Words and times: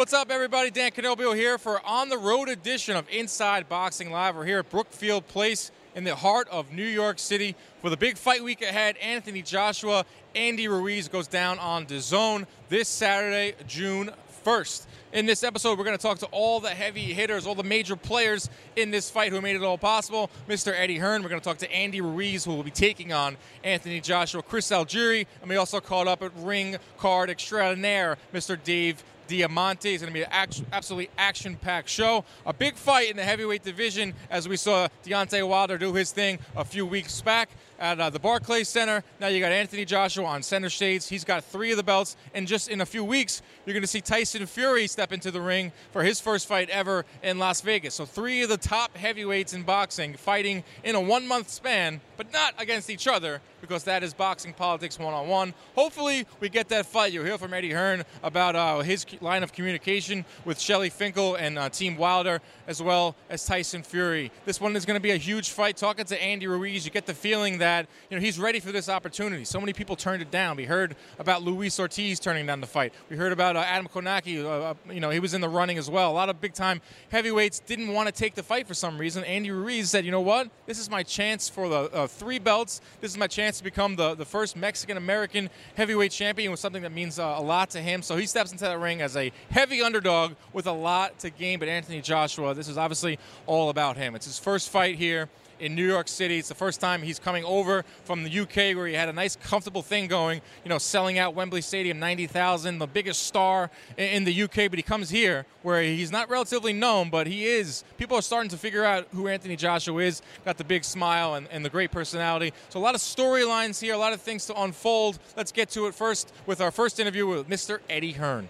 What's 0.00 0.14
up, 0.14 0.30
everybody? 0.30 0.70
Dan 0.70 0.92
Canobbio 0.92 1.36
here 1.36 1.58
for 1.58 1.78
on 1.86 2.08
the 2.08 2.16
road 2.16 2.48
edition 2.48 2.96
of 2.96 3.06
Inside 3.10 3.68
Boxing 3.68 4.10
Live. 4.10 4.34
We're 4.34 4.46
here 4.46 4.60
at 4.60 4.70
Brookfield 4.70 5.28
Place 5.28 5.70
in 5.94 6.04
the 6.04 6.16
heart 6.16 6.48
of 6.48 6.72
New 6.72 6.86
York 6.86 7.18
City 7.18 7.54
for 7.82 7.90
the 7.90 7.98
big 7.98 8.16
fight 8.16 8.42
week 8.42 8.62
ahead. 8.62 8.96
Anthony 8.96 9.42
Joshua, 9.42 10.06
Andy 10.34 10.68
Ruiz 10.68 11.08
goes 11.08 11.28
down 11.28 11.58
on 11.58 11.84
DAZN 11.84 12.46
this 12.70 12.88
Saturday, 12.88 13.54
June 13.68 14.10
1st. 14.42 14.86
In 15.12 15.26
this 15.26 15.44
episode, 15.44 15.76
we're 15.76 15.84
going 15.84 15.98
to 15.98 16.02
talk 16.02 16.18
to 16.20 16.26
all 16.26 16.60
the 16.60 16.70
heavy 16.70 17.12
hitters, 17.12 17.46
all 17.46 17.54
the 17.54 17.62
major 17.62 17.94
players 17.94 18.48
in 18.76 18.90
this 18.90 19.10
fight 19.10 19.32
who 19.32 19.42
made 19.42 19.56
it 19.56 19.62
all 19.62 19.76
possible. 19.76 20.30
Mr. 20.48 20.72
Eddie 20.74 20.96
Hearn. 20.96 21.22
We're 21.22 21.28
going 21.28 21.42
to 21.42 21.44
talk 21.44 21.58
to 21.58 21.70
Andy 21.70 22.00
Ruiz, 22.00 22.42
who 22.42 22.54
will 22.54 22.62
be 22.62 22.70
taking 22.70 23.12
on 23.12 23.36
Anthony 23.64 24.00
Joshua, 24.00 24.42
Chris 24.42 24.70
Algieri, 24.70 25.26
and 25.42 25.50
we 25.50 25.56
also 25.56 25.78
caught 25.78 26.08
up 26.08 26.22
at 26.22 26.32
ring 26.36 26.78
card 26.96 27.28
extraordinaire, 27.28 28.16
Mr. 28.32 28.56
Dave 28.62 29.04
Diamante. 29.30 29.94
It's 29.94 30.02
going 30.02 30.12
to 30.12 30.18
be 30.18 30.24
an 30.24 30.28
act- 30.32 30.62
absolutely 30.72 31.08
action-packed 31.16 31.88
show. 31.88 32.24
A 32.44 32.52
big 32.52 32.74
fight 32.74 33.10
in 33.10 33.16
the 33.16 33.22
heavyweight 33.22 33.62
division, 33.62 34.12
as 34.28 34.48
we 34.48 34.56
saw 34.56 34.88
Deontay 35.04 35.46
Wilder 35.48 35.78
do 35.78 35.94
his 35.94 36.10
thing 36.10 36.40
a 36.56 36.64
few 36.64 36.84
weeks 36.84 37.20
back 37.22 37.48
at 37.78 37.98
uh, 38.00 38.10
the 38.10 38.18
Barclays 38.18 38.68
Center. 38.68 39.04
Now 39.20 39.28
you 39.28 39.40
got 39.40 39.52
Anthony 39.52 39.84
Joshua 39.84 40.26
on 40.26 40.42
center 40.42 40.68
stage. 40.68 41.08
He's 41.08 41.24
got 41.24 41.44
three 41.44 41.70
of 41.70 41.76
the 41.76 41.82
belts, 41.82 42.16
and 42.34 42.46
just 42.46 42.68
in 42.68 42.80
a 42.80 42.86
few 42.86 43.04
weeks, 43.04 43.40
you're 43.64 43.72
going 43.72 43.82
to 43.82 43.86
see 43.86 44.00
Tyson 44.00 44.44
Fury 44.46 44.86
step 44.88 45.12
into 45.12 45.30
the 45.30 45.40
ring 45.40 45.72
for 45.92 46.02
his 46.02 46.20
first 46.20 46.48
fight 46.48 46.68
ever 46.68 47.06
in 47.22 47.38
Las 47.38 47.60
Vegas. 47.60 47.94
So 47.94 48.04
three 48.04 48.42
of 48.42 48.48
the 48.48 48.58
top 48.58 48.96
heavyweights 48.96 49.54
in 49.54 49.62
boxing 49.62 50.14
fighting 50.14 50.64
in 50.82 50.96
a 50.96 51.00
one-month 51.00 51.48
span, 51.48 52.00
but 52.20 52.30
not 52.34 52.52
against 52.58 52.90
each 52.90 53.08
other 53.08 53.40
because 53.62 53.84
that 53.84 54.02
is 54.02 54.12
boxing 54.12 54.52
politics 54.52 54.98
one-on-one. 54.98 55.54
Hopefully, 55.74 56.26
we 56.38 56.50
get 56.50 56.68
that 56.68 56.84
fight. 56.84 57.14
You'll 57.14 57.24
hear 57.24 57.38
from 57.38 57.54
Eddie 57.54 57.72
Hearn 57.72 58.04
about 58.22 58.54
uh, 58.54 58.80
his 58.80 59.06
line 59.22 59.42
of 59.42 59.54
communication 59.54 60.26
with 60.44 60.60
Shelly 60.60 60.90
Finkel 60.90 61.36
and 61.36 61.58
uh, 61.58 61.70
Team 61.70 61.96
Wilder, 61.96 62.42
as 62.66 62.82
well 62.82 63.16
as 63.30 63.42
Tyson 63.46 63.82
Fury. 63.82 64.30
This 64.44 64.60
one 64.60 64.76
is 64.76 64.84
going 64.84 64.98
to 64.98 65.02
be 65.02 65.12
a 65.12 65.16
huge 65.16 65.48
fight. 65.48 65.78
Talking 65.78 66.04
to 66.04 66.22
Andy 66.22 66.46
Ruiz, 66.46 66.84
you 66.84 66.90
get 66.90 67.06
the 67.06 67.14
feeling 67.14 67.56
that 67.58 67.86
you 68.10 68.18
know 68.18 68.20
he's 68.20 68.38
ready 68.38 68.60
for 68.60 68.70
this 68.70 68.90
opportunity. 68.90 69.46
So 69.46 69.58
many 69.58 69.72
people 69.72 69.96
turned 69.96 70.20
it 70.20 70.30
down. 70.30 70.58
We 70.58 70.66
heard 70.66 70.96
about 71.18 71.42
Luis 71.42 71.80
Ortiz 71.80 72.20
turning 72.20 72.44
down 72.44 72.60
the 72.60 72.66
fight. 72.66 72.92
We 73.08 73.16
heard 73.16 73.32
about 73.32 73.56
uh, 73.56 73.60
Adam 73.60 73.88
Kownacki. 73.88 74.44
Uh, 74.44 74.74
you 74.92 75.00
know 75.00 75.08
he 75.08 75.20
was 75.20 75.32
in 75.32 75.40
the 75.40 75.48
running 75.48 75.78
as 75.78 75.88
well. 75.88 76.10
A 76.10 76.12
lot 76.12 76.28
of 76.28 76.38
big-time 76.38 76.82
heavyweights 77.10 77.60
didn't 77.60 77.94
want 77.94 78.08
to 78.08 78.12
take 78.12 78.34
the 78.34 78.42
fight 78.42 78.68
for 78.68 78.74
some 78.74 78.98
reason. 78.98 79.24
Andy 79.24 79.50
Ruiz 79.50 79.88
said, 79.88 80.04
"You 80.04 80.10
know 80.10 80.20
what? 80.20 80.50
This 80.66 80.78
is 80.78 80.90
my 80.90 81.02
chance 81.02 81.48
for 81.48 81.66
the 81.70 81.90
uh, 81.94 82.09
three 82.10 82.38
belts. 82.38 82.80
This 83.00 83.10
is 83.10 83.18
my 83.18 83.26
chance 83.26 83.58
to 83.58 83.64
become 83.64 83.96
the, 83.96 84.14
the 84.14 84.24
first 84.24 84.56
Mexican 84.56 84.96
American 84.96 85.50
heavyweight 85.76 86.12
champion 86.12 86.50
with 86.50 86.60
something 86.60 86.82
that 86.82 86.92
means 86.92 87.18
uh, 87.18 87.34
a 87.36 87.42
lot 87.42 87.70
to 87.70 87.80
him. 87.80 88.02
So 88.02 88.16
he 88.16 88.26
steps 88.26 88.52
into 88.52 88.64
that 88.64 88.78
ring 88.78 89.00
as 89.02 89.16
a 89.16 89.32
heavy 89.50 89.82
underdog 89.82 90.32
with 90.52 90.66
a 90.66 90.72
lot 90.72 91.18
to 91.20 91.30
gain. 91.30 91.58
But 91.58 91.68
Anthony 91.68 92.00
Joshua, 92.00 92.54
this 92.54 92.68
is 92.68 92.78
obviously 92.78 93.18
all 93.46 93.70
about 93.70 93.96
him. 93.96 94.14
It's 94.14 94.26
his 94.26 94.38
first 94.38 94.70
fight 94.70 94.96
here 94.96 95.28
in 95.60 95.74
New 95.74 95.86
York 95.86 96.08
City. 96.08 96.38
It's 96.38 96.48
the 96.48 96.54
first 96.54 96.80
time 96.80 97.02
he's 97.02 97.18
coming 97.18 97.44
over 97.44 97.84
from 98.04 98.24
the 98.24 98.40
UK 98.40 98.76
where 98.76 98.86
he 98.86 98.94
had 98.94 99.08
a 99.08 99.12
nice, 99.12 99.36
comfortable 99.36 99.82
thing 99.82 100.08
going, 100.08 100.40
you 100.64 100.68
know, 100.68 100.78
selling 100.78 101.18
out 101.18 101.34
Wembley 101.34 101.60
Stadium, 101.60 101.98
90,000, 101.98 102.78
the 102.78 102.86
biggest 102.86 103.24
star 103.24 103.70
in 103.96 104.24
the 104.24 104.42
UK. 104.42 104.70
But 104.70 104.74
he 104.74 104.82
comes 104.82 105.10
here 105.10 105.46
where 105.62 105.82
he's 105.82 106.10
not 106.10 106.28
relatively 106.30 106.72
known, 106.72 107.10
but 107.10 107.26
he 107.26 107.46
is. 107.46 107.84
People 107.98 108.16
are 108.16 108.22
starting 108.22 108.50
to 108.50 108.56
figure 108.56 108.84
out 108.84 109.06
who 109.12 109.28
Anthony 109.28 109.56
Joshua 109.56 110.02
is. 110.02 110.22
Got 110.44 110.58
the 110.58 110.64
big 110.64 110.84
smile 110.84 111.34
and, 111.34 111.46
and 111.48 111.64
the 111.64 111.70
great 111.70 111.90
personality. 111.92 112.52
So 112.70 112.80
a 112.80 112.82
lot 112.82 112.94
of 112.94 113.00
storylines 113.00 113.80
here, 113.80 113.94
a 113.94 113.98
lot 113.98 114.12
of 114.12 114.20
things 114.20 114.46
to 114.46 114.60
unfold. 114.60 115.18
Let's 115.36 115.52
get 115.52 115.70
to 115.70 115.86
it 115.86 115.94
first 115.94 116.32
with 116.46 116.60
our 116.60 116.70
first 116.70 116.98
interview 116.98 117.26
with 117.26 117.48
Mr. 117.48 117.80
Eddie 117.88 118.12
Hearn. 118.12 118.48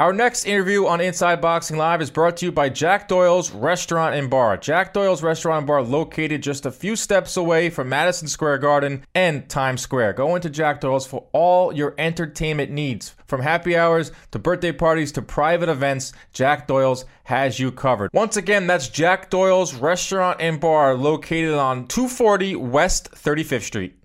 Our 0.00 0.12
next 0.12 0.44
interview 0.44 0.86
on 0.86 1.00
Inside 1.00 1.40
Boxing 1.40 1.76
Live 1.76 2.02
is 2.02 2.10
brought 2.10 2.38
to 2.38 2.46
you 2.46 2.50
by 2.50 2.68
Jack 2.68 3.06
Doyle's 3.06 3.52
Restaurant 3.52 4.16
and 4.16 4.28
Bar. 4.28 4.56
Jack 4.56 4.92
Doyle's 4.92 5.22
Restaurant 5.22 5.58
and 5.58 5.66
Bar 5.68 5.82
located 5.82 6.42
just 6.42 6.66
a 6.66 6.72
few 6.72 6.96
steps 6.96 7.36
away 7.36 7.70
from 7.70 7.90
Madison 7.90 8.26
Square 8.26 8.58
Garden 8.58 9.04
and 9.14 9.48
Times 9.48 9.82
Square. 9.82 10.14
Go 10.14 10.34
into 10.34 10.50
Jack 10.50 10.80
Doyle's 10.80 11.06
for 11.06 11.28
all 11.32 11.72
your 11.72 11.94
entertainment 11.96 12.72
needs. 12.72 13.14
From 13.28 13.40
happy 13.40 13.76
hours 13.76 14.10
to 14.32 14.40
birthday 14.40 14.72
parties 14.72 15.12
to 15.12 15.22
private 15.22 15.68
events, 15.68 16.12
Jack 16.32 16.66
Doyle's 16.66 17.04
has 17.22 17.60
you 17.60 17.70
covered. 17.70 18.10
Once 18.12 18.36
again, 18.36 18.66
that's 18.66 18.88
Jack 18.88 19.30
Doyle's 19.30 19.74
Restaurant 19.74 20.40
and 20.40 20.58
Bar 20.58 20.96
located 20.96 21.54
on 21.54 21.86
240 21.86 22.56
West 22.56 23.12
35th 23.12 23.62
Street. 23.62 23.96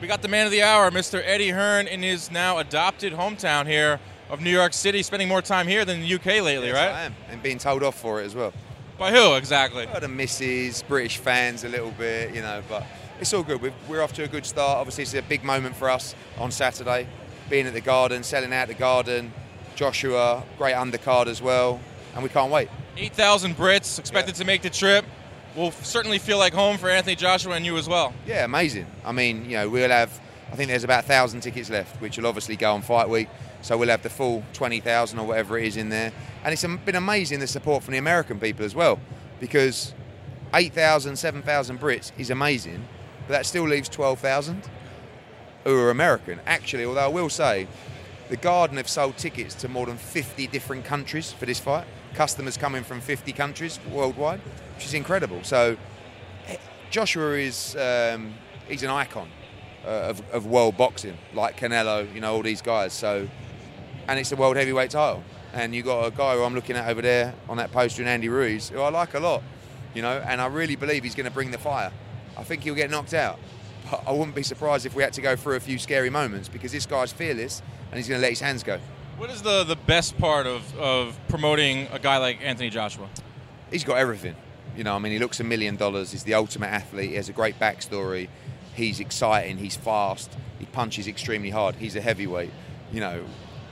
We 0.00 0.08
got 0.08 0.22
the 0.22 0.28
man 0.28 0.44
of 0.46 0.52
the 0.52 0.62
hour, 0.62 0.90
Mr. 0.90 1.22
Eddie 1.24 1.50
Hearn, 1.50 1.86
in 1.86 2.02
his 2.02 2.30
now 2.30 2.58
adopted 2.58 3.12
hometown 3.12 3.66
here 3.66 4.00
of 4.28 4.40
New 4.40 4.50
York 4.50 4.72
City, 4.72 5.02
spending 5.02 5.28
more 5.28 5.40
time 5.42 5.66
here 5.66 5.84
than 5.84 6.00
the 6.00 6.14
UK 6.14 6.26
lately, 6.26 6.66
yes, 6.66 6.74
right? 6.74 6.90
I 6.90 7.02
am, 7.04 7.14
and 7.30 7.42
being 7.42 7.58
told 7.58 7.82
off 7.82 7.98
for 7.98 8.20
it 8.20 8.24
as 8.26 8.34
well. 8.34 8.52
By 8.98 9.12
who 9.12 9.34
exactly? 9.34 9.86
Well, 9.86 10.00
the 10.00 10.08
misses, 10.08 10.82
British 10.82 11.18
fans 11.18 11.64
a 11.64 11.68
little 11.68 11.90
bit, 11.92 12.34
you 12.34 12.42
know, 12.42 12.62
but 12.68 12.84
it's 13.20 13.32
all 13.32 13.42
good. 13.42 13.62
We're, 13.62 13.72
we're 13.88 14.02
off 14.02 14.12
to 14.14 14.24
a 14.24 14.28
good 14.28 14.44
start. 14.46 14.78
Obviously, 14.78 15.02
it's 15.02 15.14
a 15.14 15.22
big 15.22 15.42
moment 15.42 15.74
for 15.76 15.88
us 15.90 16.14
on 16.38 16.50
Saturday, 16.50 17.06
being 17.48 17.66
at 17.66 17.72
the 17.72 17.80
Garden, 17.80 18.22
selling 18.22 18.52
out 18.52 18.68
the 18.68 18.74
Garden. 18.74 19.32
Joshua, 19.74 20.42
great 20.58 20.74
undercard 20.74 21.26
as 21.28 21.40
well, 21.42 21.80
and 22.14 22.22
we 22.22 22.28
can't 22.28 22.50
wait. 22.52 22.68
8,000 22.96 23.56
Brits 23.56 23.98
expected 23.98 24.34
Yeah. 24.36 24.38
to 24.40 24.44
make 24.44 24.62
the 24.62 24.70
trip. 24.70 25.04
Will 25.56 25.70
certainly 25.70 26.18
feel 26.18 26.38
like 26.38 26.52
home 26.52 26.78
for 26.78 26.90
Anthony 26.90 27.14
Joshua 27.14 27.54
and 27.54 27.64
you 27.64 27.76
as 27.76 27.88
well. 27.88 28.12
Yeah, 28.26 28.44
amazing. 28.44 28.86
I 29.04 29.12
mean, 29.12 29.44
you 29.44 29.56
know, 29.56 29.68
we'll 29.68 29.88
have, 29.88 30.20
I 30.50 30.56
think 30.56 30.68
there's 30.68 30.82
about 30.82 31.04
1,000 31.04 31.42
tickets 31.42 31.70
left, 31.70 32.00
which 32.00 32.16
will 32.16 32.26
obviously 32.26 32.56
go 32.56 32.74
on 32.74 32.82
fight 32.82 33.08
week. 33.08 33.28
So 33.62 33.78
we'll 33.78 33.88
have 33.88 34.02
the 34.02 34.10
full 34.10 34.42
20,000 34.52 35.18
or 35.18 35.26
whatever 35.26 35.56
it 35.56 35.66
is 35.66 35.76
in 35.76 35.88
there. 35.88 36.12
And 36.42 36.52
it's 36.52 36.64
been 36.84 36.96
amazing 36.96 37.38
the 37.38 37.46
support 37.46 37.82
from 37.82 37.92
the 37.92 37.98
American 37.98 38.40
people 38.40 38.64
as 38.64 38.74
well, 38.74 38.98
because 39.38 39.94
8,000, 40.52 41.16
7,000 41.16 41.80
Brits 41.80 42.12
is 42.18 42.30
amazing, 42.30 42.86
but 43.26 43.32
that 43.34 43.46
still 43.46 43.66
leaves 43.66 43.88
12,000 43.88 44.68
who 45.64 45.78
are 45.78 45.90
American. 45.90 46.40
Actually, 46.46 46.84
although 46.84 47.04
I 47.04 47.08
will 47.08 47.30
say, 47.30 47.66
the 48.28 48.36
Garden 48.36 48.76
have 48.76 48.88
sold 48.88 49.16
tickets 49.16 49.54
to 49.56 49.68
more 49.68 49.86
than 49.86 49.96
50 49.96 50.46
different 50.48 50.84
countries 50.84 51.32
for 51.32 51.46
this 51.46 51.60
fight. 51.60 51.86
Customers 52.14 52.56
coming 52.56 52.84
from 52.84 53.00
50 53.00 53.32
countries 53.32 53.80
worldwide, 53.90 54.40
which 54.74 54.84
is 54.84 54.94
incredible. 54.94 55.42
So 55.42 55.76
eh, 56.46 56.56
Joshua 56.90 57.32
is 57.38 57.76
um, 57.76 58.34
he's 58.68 58.82
an 58.82 58.90
icon 58.90 59.28
uh, 59.84 59.88
of, 59.88 60.22
of 60.30 60.46
world 60.46 60.76
boxing, 60.76 61.16
like 61.34 61.58
Canelo, 61.58 62.12
you 62.14 62.20
know, 62.20 62.34
all 62.34 62.42
these 62.42 62.62
guys. 62.62 62.92
So, 62.92 63.28
and 64.08 64.18
it's 64.18 64.30
the 64.30 64.36
world 64.36 64.56
heavyweight 64.56 64.90
title. 64.90 65.22
And 65.52 65.74
you 65.74 65.82
got 65.82 66.06
a 66.06 66.10
guy 66.10 66.34
who 66.34 66.42
I'm 66.42 66.54
looking 66.54 66.76
at 66.76 66.88
over 66.88 67.00
there 67.00 67.34
on 67.48 67.58
that 67.58 67.70
poster 67.70 68.02
in 68.02 68.08
Andy 68.08 68.28
Ruiz, 68.28 68.70
who 68.70 68.80
I 68.80 68.88
like 68.90 69.14
a 69.14 69.20
lot, 69.20 69.42
you 69.94 70.02
know, 70.02 70.22
and 70.26 70.40
I 70.40 70.46
really 70.46 70.74
believe 70.74 71.04
he's 71.04 71.14
going 71.14 71.26
to 71.26 71.32
bring 71.32 71.52
the 71.52 71.58
fire. 71.58 71.92
I 72.36 72.42
think 72.42 72.64
he'll 72.64 72.74
get 72.74 72.90
knocked 72.90 73.14
out. 73.14 73.38
But 73.88 74.02
I 74.06 74.12
wouldn't 74.12 74.34
be 74.34 74.42
surprised 74.42 74.86
if 74.86 74.94
we 74.96 75.02
had 75.02 75.12
to 75.12 75.20
go 75.20 75.36
through 75.36 75.56
a 75.56 75.60
few 75.60 75.78
scary 75.78 76.10
moments 76.10 76.48
because 76.48 76.72
this 76.72 76.86
guy's 76.86 77.12
fearless 77.12 77.62
and 77.90 77.98
he's 77.98 78.08
going 78.08 78.18
to 78.18 78.22
let 78.22 78.30
his 78.30 78.40
hands 78.40 78.62
go. 78.64 78.80
What 79.16 79.30
is 79.30 79.42
the, 79.42 79.62
the 79.62 79.76
best 79.76 80.18
part 80.18 80.46
of, 80.46 80.76
of 80.76 81.16
promoting 81.28 81.86
a 81.92 82.00
guy 82.00 82.16
like 82.16 82.40
Anthony 82.42 82.70
Joshua? 82.70 83.08
He's 83.70 83.84
got 83.84 83.98
everything. 83.98 84.34
You 84.76 84.84
know, 84.84 84.94
I 84.94 84.98
mean, 84.98 85.12
he 85.12 85.18
looks 85.18 85.40
a 85.40 85.44
million 85.44 85.76
dollars. 85.76 86.12
He's 86.12 86.24
the 86.24 86.34
ultimate 86.34 86.68
athlete. 86.68 87.10
He 87.10 87.16
has 87.16 87.28
a 87.28 87.32
great 87.32 87.58
backstory. 87.60 88.28
He's 88.74 88.98
exciting. 89.00 89.58
He's 89.58 89.76
fast. 89.76 90.36
He 90.58 90.66
punches 90.66 91.06
extremely 91.06 91.50
hard. 91.50 91.76
He's 91.76 91.94
a 91.94 92.00
heavyweight. 92.00 92.50
You 92.92 93.00
know, 93.00 93.24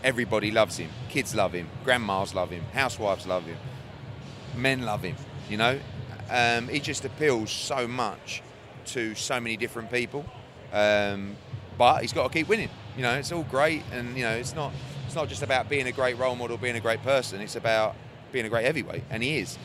everybody 0.04 0.50
loves 0.50 0.76
him. 0.76 0.90
Kids 1.08 1.34
love 1.34 1.52
him. 1.52 1.68
Grandmas 1.84 2.34
love 2.34 2.50
him. 2.50 2.64
Housewives 2.72 3.26
love 3.26 3.44
him. 3.44 3.56
Men 4.56 4.82
love 4.82 5.02
him. 5.02 5.16
You 5.48 5.56
know, 5.56 5.80
um, 6.30 6.68
he 6.68 6.78
just 6.78 7.04
appeals 7.04 7.50
so 7.50 7.88
much 7.88 8.42
to 8.86 9.14
so 9.14 9.40
many 9.40 9.56
different 9.56 9.90
people. 9.90 10.24
Um, 10.72 11.36
but 11.76 12.02
he's 12.02 12.12
got 12.12 12.24
to 12.24 12.32
keep 12.32 12.48
winning. 12.48 12.70
You 12.96 13.02
know, 13.02 13.14
it's 13.14 13.32
all 13.32 13.44
great, 13.44 13.82
and 13.92 14.16
you 14.16 14.24
know, 14.24 14.32
it's 14.32 14.54
not. 14.54 14.72
It's 15.06 15.14
not 15.14 15.28
just 15.28 15.42
about 15.42 15.68
being 15.68 15.86
a 15.86 15.92
great 15.92 16.16
role 16.16 16.36
model, 16.36 16.56
being 16.56 16.76
a 16.76 16.80
great 16.80 17.02
person. 17.02 17.40
It's 17.40 17.56
about 17.56 17.96
being 18.30 18.46
a 18.46 18.48
great 18.48 18.64
heavyweight, 18.64 19.04
and 19.10 19.22
he 19.22 19.38
is. 19.38 19.58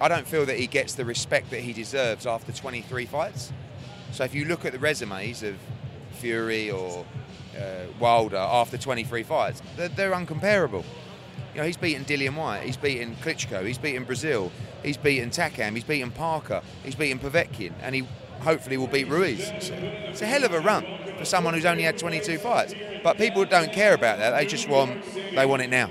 I 0.00 0.08
don't 0.08 0.26
feel 0.26 0.46
that 0.46 0.58
he 0.58 0.66
gets 0.66 0.94
the 0.94 1.04
respect 1.04 1.50
that 1.50 1.60
he 1.60 1.72
deserves 1.72 2.26
after 2.26 2.52
23 2.52 3.06
fights. 3.06 3.52
So 4.12 4.24
if 4.24 4.34
you 4.34 4.44
look 4.44 4.64
at 4.64 4.72
the 4.72 4.78
resumes 4.78 5.42
of 5.42 5.56
Fury 6.12 6.70
or 6.70 7.04
uh, 7.58 7.86
Wilder 7.98 8.36
after 8.36 8.76
23 8.76 9.22
fights, 9.22 9.62
they're, 9.76 9.88
they're 9.88 10.12
uncomparable. 10.12 10.84
You 11.54 11.60
know, 11.60 11.66
he's 11.66 11.76
beaten 11.76 12.04
Dillian 12.04 12.34
Whyte, 12.34 12.62
he's 12.64 12.76
beaten 12.76 13.14
Klitschko, 13.16 13.64
he's 13.64 13.78
beaten 13.78 14.04
Breazeale, 14.04 14.50
he's 14.82 14.96
beaten 14.96 15.30
Takam, 15.30 15.74
he's 15.74 15.84
beaten 15.84 16.10
Parker, 16.10 16.62
he's 16.82 16.96
beaten 16.96 17.20
Povetkin, 17.20 17.72
and 17.80 17.94
he 17.94 18.06
hopefully 18.40 18.76
will 18.76 18.88
beat 18.88 19.08
Ruiz. 19.08 19.48
It's 19.50 19.70
a, 19.70 20.10
it's 20.10 20.22
a 20.22 20.26
hell 20.26 20.44
of 20.44 20.52
a 20.52 20.60
run 20.60 20.84
for 21.16 21.24
someone 21.24 21.54
who's 21.54 21.64
only 21.64 21.84
had 21.84 21.96
22 21.96 22.38
fights. 22.38 22.74
But 23.02 23.18
people 23.18 23.44
don't 23.44 23.72
care 23.72 23.94
about 23.94 24.18
that. 24.18 24.30
They 24.30 24.46
just 24.46 24.68
want 24.68 25.02
they 25.34 25.46
want 25.46 25.62
it 25.62 25.70
now. 25.70 25.90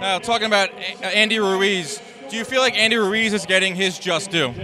Now, 0.00 0.18
talking 0.18 0.46
about 0.46 0.70
Andy 1.02 1.38
Ruiz, 1.38 2.00
do 2.32 2.38
you 2.38 2.46
feel 2.46 2.62
like 2.62 2.74
Andy 2.74 2.96
Ruiz 2.96 3.34
is 3.34 3.44
getting 3.44 3.74
his 3.74 3.98
just 3.98 4.30
due? 4.30 4.54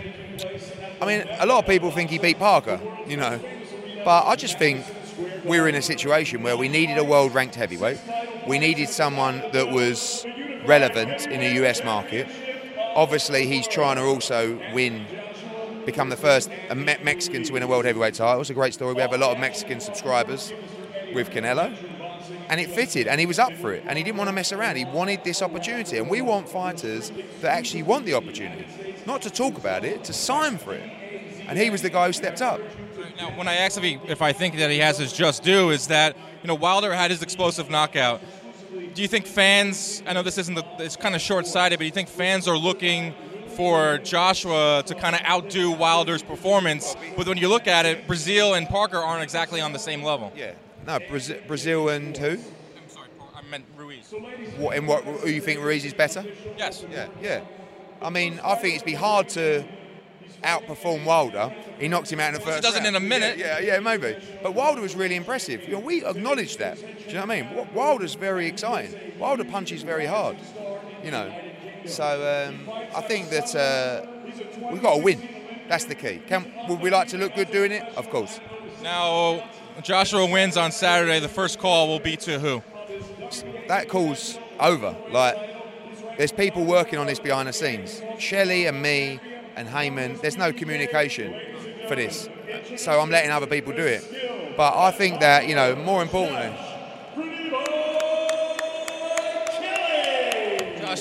I 1.03 1.06
mean, 1.06 1.23
a 1.38 1.44
lot 1.44 1.59
of 1.59 1.67
people 1.67 1.91
think 1.91 2.09
he 2.09 2.19
beat 2.19 2.38
Parker, 2.38 2.81
you 3.06 3.19
know, 3.19 3.38
but 4.06 4.25
I 4.25 4.37
just 4.37 4.59
think 4.59 4.87
we're 5.44 5.69
in 5.69 5.75
a 5.75 5.82
situation 5.82 6.43
where 6.43 6.56
we 6.56 6.69
needed 6.69 6.97
a 6.97 7.05
world 7.05 7.35
ranked 7.35 7.56
heavyweight. 7.56 8.00
We 8.47 8.59
needed 8.59 8.88
someone 8.88 9.43
that 9.53 9.70
was 9.70 10.25
relevant 10.65 11.26
in 11.26 11.41
the 11.41 11.62
US 11.62 11.85
market. 11.85 12.26
Obviously, 12.97 13.47
he's 13.47 13.69
trying 13.69 13.97
to 13.97 14.03
also 14.03 14.59
win, 14.73 15.05
become 15.85 16.09
the 16.09 16.17
first 16.17 16.49
Mexican 16.75 17.43
to 17.43 17.53
win 17.53 17.62
a 17.62 17.67
world 17.67 17.85
heavyweight 17.85 18.14
title. 18.14 18.41
It's 18.41 18.49
a 18.49 18.55
great 18.55 18.73
story. 18.73 18.94
We 18.94 19.03
have 19.03 19.12
a 19.12 19.19
lot 19.19 19.32
of 19.32 19.38
Mexican 19.38 19.81
subscribers 19.81 20.55
with 21.12 21.29
Canelo. 21.29 21.98
And 22.49 22.61
it 22.61 22.71
fitted, 22.71 23.07
and 23.07 23.21
he 23.21 23.27
was 23.27 23.39
up 23.39 23.53
for 23.55 23.73
it, 23.73 23.85
and 23.87 23.99
he 23.99 24.05
didn't 24.05 24.17
want 24.17 24.29
to 24.29 24.33
mess 24.33 24.53
around. 24.53 24.77
He 24.77 24.85
wanted 24.85 25.23
this 25.25 25.43
opportunity, 25.43 25.99
and 25.99 26.09
we 26.09 26.23
want 26.23 26.49
fighters 26.49 27.13
that 27.41 27.53
actually 27.53 27.83
want 27.83 28.07
the 28.07 28.15
opportunity, 28.15 28.67
not 29.07 29.23
to 29.23 29.31
talk 29.31 29.59
about 29.59 29.85
it, 29.85 30.05
to 30.05 30.13
sign 30.13 30.59
for 30.59 30.73
it. 30.75 30.91
And 31.47 31.59
he 31.59 31.71
was 31.71 31.83
the 31.83 31.91
guy 31.91 32.07
who 32.07 32.13
stepped 32.13 32.43
up. 32.43 32.61
Now, 33.17 33.37
when 33.37 33.49
I 33.49 33.55
asked 33.55 33.79
if, 33.79 33.85
he, 33.85 33.99
if 34.07 34.23
I 34.23 34.33
think 34.33 34.57
that 34.57 34.71
he 34.71 34.79
has 34.79 34.99
his 34.99 35.13
just 35.13 35.43
due, 35.43 35.71
is 35.71 35.89
that 35.89 36.17
you 36.43 36.49
know 36.49 36.55
Wilder 36.55 36.93
had 36.93 37.11
his 37.11 37.23
explosive 37.23 37.71
knockout. 37.71 38.21
Do 38.95 39.03
you 39.03 39.09
think 39.09 39.27
fans? 39.27 40.03
I 40.07 40.13
know 40.13 40.23
this 40.23 40.39
isn't 40.39 40.55
the, 40.55 40.65
it's 40.79 40.97
kind 40.97 41.15
of 41.15 41.21
short-sighted, 41.21 41.79
but 41.79 41.83
do 41.83 41.87
you 41.87 41.93
think 41.93 42.09
fans 42.09 42.47
are 42.47 42.57
looking 42.57 43.15
for 43.57 43.99
Joshua 43.99 44.85
to 44.87 44.95
kind 44.95 45.17
of 45.17 45.23
outdo 45.23 45.73
Wilder's 45.73 46.23
performance? 46.23 46.95
But 47.17 47.27
when 47.27 47.39
you 47.39 47.49
look 47.49 47.67
at 47.67 47.87
it, 47.87 48.07
Breazeale 48.07 48.57
and 48.57 48.69
Parker 48.69 48.99
aren't 48.99 49.23
exactly 49.23 49.61
on 49.61 49.73
the 49.73 49.79
same 49.79 50.03
level. 50.03 50.33
Yeah, 50.37 50.53
no, 50.88 50.99
Breazeale, 51.00 51.46
Breazeale 51.46 51.94
and 51.94 52.17
who? 52.17 52.31
I'm 52.31 52.88
sorry, 52.88 53.08
I 53.35 53.43
meant 53.43 53.67
Ruiz. 53.76 54.12
What, 54.56 54.75
in 54.75 54.87
what? 54.87 55.05
Who 55.05 55.29
you 55.29 55.43
think 55.43 55.61
Ruiz 55.61 55.85
is 55.85 55.93
better? 55.93 56.25
Yes. 56.56 56.85
Yeah, 56.90 57.08
yeah. 57.23 57.43
I 58.00 58.08
mean, 58.08 58.40
I 58.43 58.55
think 58.55 58.76
it'd 58.76 58.87
be 58.87 58.94
hard 58.94 59.29
to 59.31 59.64
outperform 60.43 61.05
Wilder. 61.05 61.55
He 61.79 61.88
knocked 61.88 62.11
him 62.11 62.20
out 62.20 62.29
in 62.29 62.35
the 62.35 62.40
first. 62.40 62.56
He 62.56 62.62
doesn't 62.62 62.85
round. 62.85 62.96
in 62.96 63.02
a 63.02 63.06
minute. 63.06 63.37
Yeah, 63.37 63.58
yeah, 63.58 63.75
yeah, 63.75 63.81
maybe. 63.81 64.17
But 64.43 64.55
Wilder 64.55 64.81
was 64.81 64.96
really 64.96 65.17
impressive. 65.17 65.62
You 65.64 65.75
know, 65.75 65.81
we 65.81 66.05
acknowledge 66.05 66.56
that. 66.56 66.76
Do 66.76 66.87
you 67.06 67.14
know 67.14 67.26
what 67.26 67.31
I 67.31 67.43
mean? 67.43 67.69
Wilder's 67.75 68.14
very 68.14 68.46
exciting. 68.46 69.19
Wilder 69.19 69.44
punches 69.44 69.82
very 69.82 70.06
hard. 70.06 70.38
You 71.05 71.11
know, 71.11 71.32
so 71.85 72.49
um, 72.49 72.70
I 72.96 73.02
think 73.02 73.29
that 73.29 73.55
uh, 73.55 74.06
we've 74.73 74.82
got 74.82 74.96
to 74.96 75.02
win. 75.02 75.29
That's 75.69 75.85
the 75.85 75.94
key. 75.94 76.23
Can, 76.26 76.50
would 76.69 76.81
we 76.81 76.88
like 76.88 77.08
to 77.08 77.19
look 77.19 77.35
good 77.35 77.50
doing 77.50 77.73
it? 77.73 77.82
Of 77.94 78.08
course. 78.08 78.40
Now, 78.82 79.46
Joshua 79.83 80.27
wins 80.27 80.57
on 80.57 80.73
Saturday. 80.73 81.21
The 81.21 81.29
first 81.29 81.59
call 81.59 81.89
will 81.89 82.01
be 82.01 82.17
to 82.19 82.39
who? 82.39 82.63
That 83.69 83.89
call's 83.89 84.39
over. 84.59 84.97
Like, 85.11 85.37
there's 86.17 86.33
people 86.33 86.65
working 86.65 86.99
on 86.99 87.07
this 87.07 87.21
behind 87.21 87.49
the 87.49 87.53
scenes. 87.53 88.03
Shelley 88.19 88.67
and 88.67 88.83
me 88.83 89.21
and 89.55 89.69
Haymon, 89.69 90.19
there's 90.21 90.37
no 90.37 90.53
communication 90.53 91.35
for 91.87 91.95
this. 91.95 92.29
So 92.77 93.01
I'm 93.01 93.11
letting 93.11 93.31
other 93.31 93.47
people 93.47 93.73
do 93.73 93.85
it. 93.85 94.55
But 94.57 94.77
I 94.77 94.91
think 94.91 95.21
that, 95.21 95.47
you 95.47 95.55
know, 95.55 95.77
more 95.77 96.03
importantly, 96.03 96.53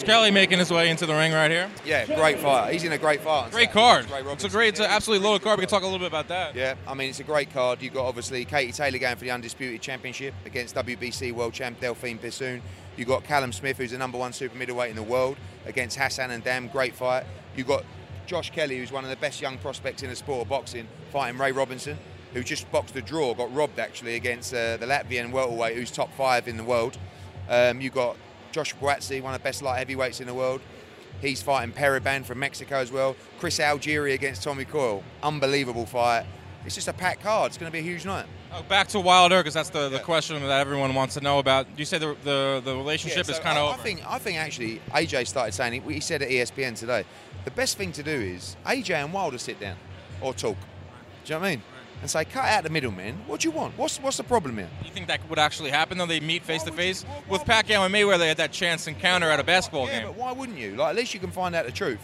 Kelly 0.07 0.31
making 0.31 0.57
his 0.57 0.71
way 0.71 0.89
into 0.89 1.05
the 1.05 1.13
ring 1.13 1.33
right 1.33 1.51
here. 1.51 1.69
Yeah, 1.85 2.05
great 2.05 2.39
fight. 2.39 2.71
He's 2.71 2.85
in 2.85 2.93
a 2.93 2.97
great 2.97 3.19
fight. 3.19 3.51
Great 3.51 3.71
card. 3.71 4.05
It's 4.09 4.45
a 4.45 4.49
great, 4.49 4.69
it's 4.69 4.79
an 4.79 4.85
absolutely 4.85 5.27
loaded 5.27 5.43
card. 5.43 5.59
We 5.59 5.65
can 5.65 5.69
talk 5.69 5.81
a 5.81 5.85
little 5.85 5.99
bit 5.99 6.07
about 6.07 6.29
that. 6.29 6.55
Yeah, 6.55 6.75
I 6.87 6.93
mean, 6.93 7.09
it's 7.09 7.19
a 7.19 7.25
great 7.25 7.51
card. 7.51 7.81
You've 7.81 7.93
got 7.93 8.05
obviously 8.05 8.45
Katie 8.45 8.71
Taylor 8.71 8.99
going 8.99 9.17
for 9.17 9.25
the 9.25 9.31
Undisputed 9.31 9.81
Championship 9.81 10.33
against 10.45 10.75
WBC 10.75 11.33
World 11.33 11.53
Champ 11.53 11.81
Delphine 11.81 12.19
Persoon. 12.19 12.61
You've 12.95 13.09
got 13.09 13.25
Callum 13.25 13.51
Smith, 13.51 13.77
who's 13.77 13.91
the 13.91 13.97
number 13.97 14.17
one 14.17 14.31
super 14.31 14.57
middleweight 14.57 14.91
in 14.91 14.95
the 14.95 15.03
world, 15.03 15.35
against 15.65 15.97
Hassan 15.97 16.29
N'Dam. 16.29 16.71
Great 16.71 16.95
fight. 16.95 17.25
You've 17.57 17.67
got 17.67 17.83
Josh 18.27 18.49
Kelly, 18.51 18.77
who's 18.77 18.93
one 18.93 19.03
of 19.03 19.09
the 19.09 19.17
best 19.17 19.41
young 19.41 19.57
prospects 19.57 20.03
in 20.03 20.09
the 20.09 20.15
sport 20.15 20.43
of 20.43 20.47
boxing, 20.47 20.87
fighting 21.11 21.37
Ray 21.37 21.51
Robinson, 21.51 21.97
who 22.33 22.45
just 22.45 22.71
boxed 22.71 22.95
a 22.95 23.01
draw, 23.01 23.33
got 23.33 23.53
robbed 23.53 23.77
actually 23.77 24.15
against 24.15 24.53
uh, 24.53 24.77
the 24.77 24.85
Latvian 24.85 25.31
welterweight, 25.31 25.75
who's 25.75 25.91
top 25.91 26.13
five 26.13 26.47
in 26.47 26.55
the 26.55 26.63
world. 26.63 26.97
Um, 27.49 27.81
you've 27.81 27.93
got 27.93 28.15
Josh 28.57 28.75
Buatsi, 28.77 29.21
one 29.21 29.35
of 29.35 29.39
the 29.39 29.43
best 29.43 29.61
light 29.61 29.77
heavyweights 29.77 30.19
in 30.19 30.25
the 30.25 30.33
world. 30.33 30.61
He's 31.21 31.43
fighting 31.43 31.75
Periban 31.75 32.25
from 32.25 32.39
Mexico 32.39 32.77
as 32.77 32.91
well. 32.91 33.15
Chris 33.37 33.59
Algieri 33.59 34.15
against 34.15 34.41
Tommy 34.41 34.65
Coyle. 34.65 35.03
Unbelievable 35.21 35.85
fight. 35.85 36.25
It's 36.65 36.73
just 36.73 36.87
a 36.87 36.93
packed 36.93 37.21
card. 37.21 37.51
It's 37.51 37.57
going 37.59 37.71
to 37.71 37.73
be 37.73 37.77
a 37.77 37.83
huge 37.83 38.03
night. 38.03 38.25
Oh, 38.51 38.63
back 38.63 38.87
to 38.89 38.99
Wilder, 38.99 39.41
because 39.41 39.53
that's 39.53 39.69
the, 39.69 39.89
the 39.89 39.97
yeah. 39.97 40.01
question 40.01 40.41
that 40.41 40.59
everyone 40.59 40.95
wants 40.95 41.13
to 41.13 41.21
know 41.21 41.37
about. 41.37 41.67
You 41.77 41.85
say 41.85 41.99
the, 41.99 42.17
the, 42.23 42.63
the 42.65 42.75
relationship 42.75 43.17
yeah, 43.17 43.23
so 43.23 43.33
is 43.33 43.39
kind 43.39 43.59
of 43.59 43.69
over. 43.69 43.79
I 43.79 43.83
think, 43.83 44.01
I 44.11 44.17
think 44.17 44.39
actually 44.39 44.81
AJ 44.89 45.27
started 45.27 45.51
saying, 45.51 45.83
he 45.83 45.99
said 45.99 46.23
at 46.23 46.29
ESPN 46.29 46.75
today, 46.75 47.05
the 47.45 47.51
best 47.51 47.77
thing 47.77 47.91
to 47.91 48.01
do 48.01 48.09
is 48.09 48.55
AJ 48.65 48.95
and 49.03 49.13
Wilder 49.13 49.37
sit 49.37 49.59
down 49.59 49.77
or 50.19 50.33
talk. 50.33 50.57
Do 51.25 51.33
you 51.33 51.35
know 51.35 51.41
what 51.41 51.47
I 51.47 51.49
mean? 51.51 51.63
And 52.01 52.09
say, 52.09 52.25
cut 52.25 52.45
out 52.45 52.63
the 52.63 52.69
middleman. 52.69 53.15
What 53.25 53.41
do 53.41 53.47
you 53.47 53.51
want? 53.51 53.77
What's 53.77 53.99
what's 53.99 54.17
the 54.17 54.23
problem 54.23 54.57
here? 54.57 54.69
You 54.83 54.91
think 54.91 55.07
that 55.07 55.27
would 55.29 55.39
actually 55.39 55.71
happen 55.71 55.97
though? 55.97 56.05
They 56.05 56.19
meet 56.19 56.43
face 56.43 56.63
to 56.63 56.71
face 56.71 57.05
with 57.29 57.41
Pacquiao 57.43 57.85
and 57.85 57.93
Mayweather. 57.93 58.19
They 58.19 58.27
had 58.27 58.37
that 58.37 58.51
chance 58.51 58.87
encounter 58.87 59.29
at 59.29 59.39
a 59.39 59.43
basketball 59.43 59.87
yeah, 59.87 59.99
game. 59.99 60.07
but 60.07 60.17
why 60.17 60.31
wouldn't 60.31 60.57
you? 60.57 60.75
Like 60.75 60.89
at 60.89 60.95
least 60.95 61.13
you 61.13 61.19
can 61.19 61.31
find 61.31 61.55
out 61.55 61.65
the 61.65 61.71
truth. 61.71 61.99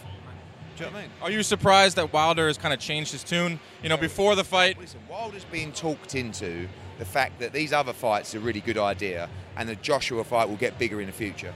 Do 0.76 0.86
you 0.86 0.90
know 0.90 0.94
what 0.94 1.00
I 1.00 1.02
mean? 1.04 1.12
Are 1.22 1.32
you 1.32 1.44
surprised 1.44 1.98
that 1.98 2.12
Wilder 2.12 2.48
has 2.48 2.58
kind 2.58 2.74
of 2.74 2.80
changed 2.80 3.12
his 3.12 3.24
tune? 3.24 3.60
You 3.84 3.90
know, 3.90 3.98
before 3.98 4.36
the 4.36 4.44
fight. 4.44 4.80
Listen, 4.80 5.02
Wilder's 5.08 5.46
being 5.46 5.72
talked 5.72 6.16
into 6.16 6.68
the 6.98 7.06
fact 7.06 7.40
that 7.40 7.54
these 7.54 7.72
other 7.72 7.94
fights 7.94 8.34
are 8.34 8.40
a 8.40 8.42
really 8.42 8.62
good 8.62 8.80
idea, 8.80 9.30
and 9.56 9.70
the 9.70 9.76
Joshua 9.76 10.24
fight 10.24 10.50
will 10.50 10.56
get 10.56 10.80
bigger 10.80 11.00
in 11.00 11.06
the 11.06 11.14
future. 11.14 11.54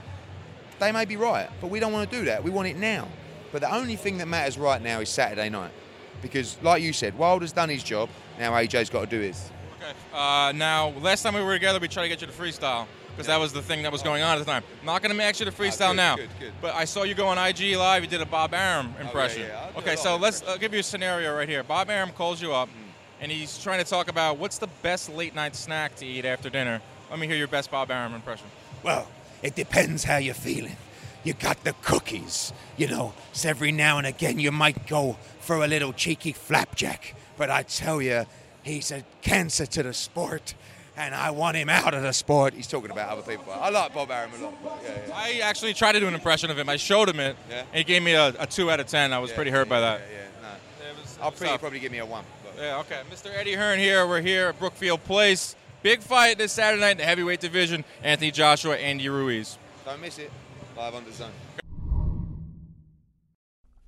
They 0.78 0.92
may 0.92 1.04
be 1.04 1.16
right, 1.16 1.48
but 1.60 1.70
we 1.70 1.80
don't 1.80 1.92
want 1.92 2.08
to 2.08 2.16
do 2.16 2.24
that. 2.26 2.44
We 2.44 2.50
want 2.50 2.68
it 2.68 2.76
now. 2.76 3.08
But 3.50 3.62
the 3.62 3.74
only 3.74 3.96
thing 3.96 4.18
that 4.18 4.28
matters 4.28 4.56
right 4.56 4.80
now 4.80 5.00
is 5.00 5.08
Saturday 5.08 5.48
night 5.48 5.72
because, 6.22 6.56
like 6.62 6.82
you 6.82 6.92
said, 6.92 7.16
Wilder's 7.18 7.52
done 7.52 7.68
his 7.68 7.82
job. 7.82 8.08
Now 8.38 8.52
AJ's 8.52 8.90
got 8.90 9.00
to 9.00 9.06
do 9.06 9.20
his. 9.20 9.50
Okay. 9.76 9.92
Uh, 10.12 10.52
now, 10.52 10.90
last 11.00 11.22
time 11.22 11.34
we 11.34 11.42
were 11.42 11.54
together, 11.54 11.78
we 11.78 11.88
tried 11.88 12.04
to 12.04 12.08
get 12.08 12.20
you 12.20 12.26
to 12.26 12.32
freestyle 12.32 12.86
because 13.10 13.26
yeah. 13.28 13.34
that 13.34 13.40
was 13.40 13.52
the 13.52 13.62
thing 13.62 13.82
that 13.82 13.92
was 13.92 14.02
going 14.02 14.22
on 14.22 14.36
at 14.36 14.38
the 14.38 14.44
time. 14.44 14.62
I'm 14.80 14.86
not 14.86 15.02
going 15.02 15.16
to 15.16 15.22
ask 15.22 15.40
you 15.40 15.46
to 15.46 15.52
freestyle 15.52 15.90
good, 15.90 15.96
now. 15.96 16.16
Good, 16.16 16.30
good. 16.38 16.52
But 16.60 16.74
I 16.74 16.84
saw 16.84 17.02
you 17.02 17.14
go 17.14 17.26
on 17.26 17.38
IG 17.38 17.76
Live. 17.76 18.02
You 18.02 18.08
did 18.08 18.20
a 18.20 18.26
Bob 18.26 18.54
Arum 18.54 18.94
impression. 19.00 19.42
Oh, 19.42 19.46
yeah, 19.46 19.70
yeah. 19.72 19.78
Okay, 19.78 19.96
so 19.96 20.16
let's 20.16 20.42
I'll 20.46 20.58
give 20.58 20.72
you 20.72 20.80
a 20.80 20.84
scenario 20.84 21.34
right 21.36 21.48
here. 21.48 21.62
Bob 21.62 21.90
Arum 21.90 22.10
calls 22.10 22.40
you 22.42 22.52
up, 22.52 22.68
mm. 22.68 22.72
and 23.20 23.32
he's 23.32 23.58
trying 23.58 23.82
to 23.82 23.88
talk 23.88 24.08
about 24.08 24.38
what's 24.38 24.58
the 24.58 24.68
best 24.82 25.12
late 25.12 25.34
night 25.34 25.56
snack 25.56 25.96
to 25.96 26.06
eat 26.06 26.24
after 26.24 26.50
dinner. 26.50 26.80
Let 27.10 27.18
me 27.18 27.26
hear 27.26 27.36
your 27.36 27.48
best 27.48 27.70
Bob 27.70 27.90
Arum 27.90 28.14
impression. 28.14 28.46
Well, 28.82 29.08
it 29.42 29.54
depends 29.54 30.04
how 30.04 30.18
you're 30.18 30.34
feeling 30.34 30.76
you 31.28 31.34
got 31.34 31.62
the 31.62 31.74
cookies. 31.82 32.52
You 32.78 32.88
know, 32.88 33.12
so 33.32 33.50
every 33.50 33.70
now 33.70 33.98
and 33.98 34.06
again 34.06 34.38
you 34.40 34.50
might 34.50 34.86
go 34.86 35.16
for 35.40 35.62
a 35.62 35.68
little 35.68 35.92
cheeky 35.92 36.32
flapjack. 36.32 37.14
But 37.36 37.50
I 37.50 37.62
tell 37.62 38.02
you, 38.02 38.24
he's 38.62 38.90
a 38.90 39.04
cancer 39.20 39.66
to 39.66 39.82
the 39.82 39.92
sport, 39.92 40.54
and 40.96 41.14
I 41.14 41.30
want 41.30 41.56
him 41.56 41.68
out 41.68 41.92
of 41.92 42.02
the 42.02 42.12
sport. 42.12 42.54
He's 42.54 42.66
talking 42.66 42.90
about 42.90 43.10
other 43.10 43.22
people. 43.22 43.52
I 43.52 43.68
like 43.68 43.94
Bob 43.94 44.10
Arum 44.10 44.32
a 44.40 44.42
lot. 44.42 44.54
Yeah, 44.82 44.90
yeah. 45.06 45.14
I 45.14 45.40
actually 45.44 45.74
tried 45.74 45.92
to 45.92 46.00
do 46.00 46.08
an 46.08 46.14
impression 46.14 46.50
of 46.50 46.58
him. 46.58 46.68
I 46.68 46.76
showed 46.76 47.08
him 47.08 47.20
it, 47.20 47.36
yeah. 47.48 47.60
and 47.60 47.76
he 47.76 47.84
gave 47.84 48.02
me 48.02 48.14
a, 48.14 48.28
a 48.38 48.46
two 48.46 48.70
out 48.70 48.80
of 48.80 48.86
ten. 48.86 49.12
I 49.12 49.18
was 49.18 49.30
pretty 49.30 49.50
hurt 49.50 49.68
by 49.68 49.80
that. 49.80 50.00
Yeah, 50.00 50.16
yeah, 50.16 50.48
no. 50.88 51.00
Was, 51.00 51.18
I'll 51.20 51.30
pretty, 51.30 51.58
probably 51.58 51.78
give 51.78 51.92
me 51.92 51.98
a 51.98 52.06
one. 52.06 52.24
But. 52.42 52.62
Yeah, 52.62 52.78
okay. 52.78 53.02
Mr. 53.12 53.30
Eddie 53.36 53.54
Hearn 53.54 53.78
here. 53.78 54.06
We're 54.06 54.22
here 54.22 54.48
at 54.48 54.58
Brookfield 54.58 55.04
Place. 55.04 55.54
Big 55.82 56.00
fight 56.00 56.38
this 56.38 56.52
Saturday 56.52 56.80
night 56.80 56.92
in 56.92 56.98
the 56.98 57.04
heavyweight 57.04 57.40
division. 57.40 57.84
Anthony 58.02 58.30
Joshua, 58.30 58.74
and 58.74 58.82
Andy 58.82 59.08
Ruiz. 59.10 59.58
Don't 59.84 60.00
miss 60.00 60.18
it. 60.18 60.32
Live 60.78 60.94
on 60.94 61.04
DAZN. 61.04 61.30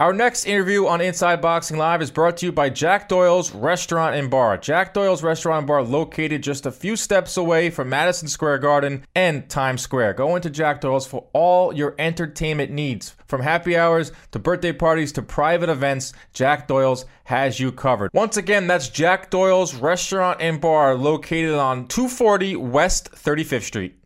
Our 0.01 0.13
next 0.13 0.45
interview 0.47 0.87
on 0.87 1.01
Inside 1.01 1.41
Boxing 1.41 1.77
Live 1.77 2.03
is 2.03 2.11
brought 2.11 2.39
to 2.39 2.47
you 2.47 2.53
by 2.53 2.69
Jack 2.69 3.09
Doyle's 3.09 3.53
Restaurant 3.55 4.17
and 4.17 4.29
Bar. 4.29 4.57
Jack 4.57 4.93
Doyle's 4.93 5.23
Restaurant 5.23 5.59
and 5.59 5.67
Bar 5.69 5.85
located 5.85 6.43
just 6.43 6.67
a 6.67 6.73
few 6.73 6.97
steps 6.97 7.37
away 7.37 7.71
from 7.71 7.91
Madison 7.91 8.27
Square 8.27 8.59
Garden 8.59 9.05
and 9.15 9.49
Times 9.49 9.83
Square. 9.83 10.15
Go 10.15 10.35
into 10.35 10.51
Jack 10.51 10.81
Doyle's 10.81 11.07
for 11.07 11.29
all 11.33 11.73
your 11.73 11.95
entertainment 11.99 12.73
needs. 12.73 13.15
From 13.29 13.43
happy 13.43 13.77
hours 13.77 14.11
to 14.33 14.41
birthday 14.41 14.73
parties 14.73 15.13
to 15.13 15.23
private 15.23 15.69
events, 15.69 16.13
Jack 16.33 16.67
Doyle's 16.67 17.05
has 17.25 17.61
you 17.61 17.71
covered. 17.71 18.11
Once 18.13 18.37
again, 18.37 18.67
that's 18.67 18.89
Jack 18.89 19.31
Doyle's 19.31 19.77
Restaurant 19.77 20.41
and 20.41 20.61
Bar 20.61 20.97
located 20.97 21.55
on 21.55 21.87
240 21.87 22.57
West 22.57 23.13
35th 23.13 23.63
Street. 23.63 24.00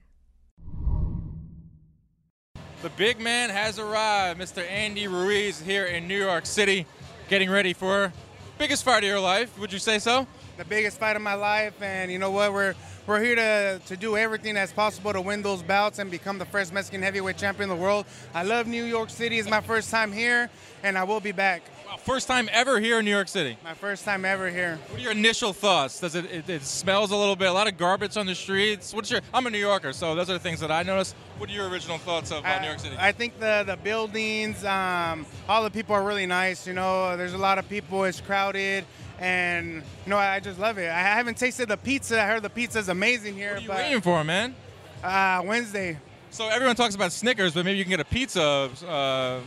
The 2.84 2.90
big 2.90 3.18
man 3.18 3.48
has 3.48 3.78
arrived, 3.78 4.38
Mr. 4.38 4.62
Andy 4.70 5.08
Ruiz 5.08 5.58
here 5.58 5.86
in 5.86 6.06
New 6.06 6.18
York 6.18 6.44
City, 6.44 6.84
getting 7.30 7.48
ready 7.48 7.72
for 7.72 8.12
Biggest 8.56 8.84
fight 8.84 9.02
of 9.02 9.08
your 9.08 9.18
life, 9.18 9.58
would 9.58 9.72
you 9.72 9.80
say 9.80 9.98
so? 9.98 10.28
The 10.58 10.64
biggest 10.64 11.00
fight 11.00 11.16
of 11.16 11.22
my 11.22 11.34
life, 11.34 11.82
and 11.82 12.12
you 12.12 12.20
know 12.20 12.30
what? 12.30 12.52
We're 12.52 12.76
we're 13.04 13.20
here 13.20 13.34
to, 13.34 13.80
to 13.86 13.96
do 13.96 14.16
everything 14.16 14.54
that's 14.54 14.72
possible 14.72 15.12
to 15.12 15.20
win 15.20 15.42
those 15.42 15.60
bouts 15.60 15.98
and 15.98 16.08
become 16.08 16.38
the 16.38 16.44
first 16.44 16.72
Mexican 16.72 17.02
heavyweight 17.02 17.36
champion 17.36 17.68
in 17.68 17.76
the 17.76 17.82
world. 17.82 18.06
I 18.32 18.44
love 18.44 18.68
New 18.68 18.84
York 18.84 19.10
City. 19.10 19.40
It's 19.40 19.50
my 19.50 19.60
first 19.60 19.90
time 19.90 20.12
here, 20.12 20.48
and 20.84 20.96
I 20.96 21.02
will 21.02 21.18
be 21.18 21.32
back. 21.32 21.62
Wow, 21.86 21.96
first 21.96 22.26
time 22.26 22.48
ever 22.52 22.80
here 22.80 22.98
in 22.98 23.04
New 23.04 23.10
York 23.10 23.28
City. 23.28 23.58
My 23.62 23.74
first 23.74 24.04
time 24.04 24.24
ever 24.24 24.48
here. 24.48 24.78
What 24.88 24.98
are 24.98 25.02
your 25.02 25.12
initial 25.12 25.52
thoughts? 25.52 26.00
Does 26.00 26.14
it, 26.14 26.24
it, 26.26 26.48
it 26.48 26.62
smells 26.62 27.10
a 27.10 27.16
little 27.16 27.36
bit, 27.36 27.48
a 27.48 27.52
lot 27.52 27.66
of 27.66 27.76
garbage 27.76 28.16
on 28.16 28.26
the 28.26 28.34
streets? 28.34 28.94
What's 28.94 29.10
your? 29.10 29.20
I'm 29.32 29.46
a 29.46 29.50
New 29.50 29.58
Yorker, 29.58 29.92
so 29.92 30.14
those 30.14 30.30
are 30.30 30.34
the 30.34 30.38
things 30.38 30.60
that 30.60 30.70
I 30.70 30.82
noticed. 30.82 31.14
What 31.38 31.50
are 31.50 31.52
your 31.52 31.68
original 31.68 31.98
thoughts 31.98 32.32
of 32.32 32.44
uh, 32.44 32.60
New 32.60 32.68
York 32.68 32.78
City? 32.80 32.96
I 32.98 33.12
think 33.12 33.38
the 33.38 33.64
the 33.66 33.76
buildings, 33.76 34.64
um, 34.64 35.26
all 35.48 35.62
the 35.62 35.70
people 35.70 35.94
are 35.94 36.02
really 36.02 36.26
nice. 36.26 36.66
You 36.66 36.72
know, 36.72 37.16
there's 37.16 37.34
a 37.34 37.38
lot 37.38 37.58
of 37.58 37.68
people. 37.68 38.04
It's 38.04 38.20
crowded 38.20 38.84
and 39.18 39.74
you 40.04 40.10
know 40.10 40.16
I 40.16 40.40
just 40.40 40.58
love 40.58 40.78
it. 40.78 40.90
I 40.90 41.00
haven't 41.00 41.36
tasted 41.36 41.68
the 41.68 41.76
pizza. 41.76 42.20
I 42.20 42.26
heard 42.26 42.42
the 42.42 42.50
pizza 42.50 42.78
is 42.78 42.88
amazing 42.88 43.34
here. 43.34 43.54
What 43.54 43.60
are 43.60 43.62
you 43.62 43.70
waiting 43.70 44.00
for, 44.00 44.24
man? 44.24 44.54
Uh, 45.02 45.42
Wednesday. 45.44 45.98
So 46.30 46.48
everyone 46.48 46.74
talks 46.74 46.96
about 46.96 47.12
Snickers, 47.12 47.54
but 47.54 47.64
maybe 47.64 47.78
you 47.78 47.84
can 47.84 47.90
get 47.90 48.00
a 48.00 48.04
pizza. 48.04 48.42
Uh, 48.86 49.38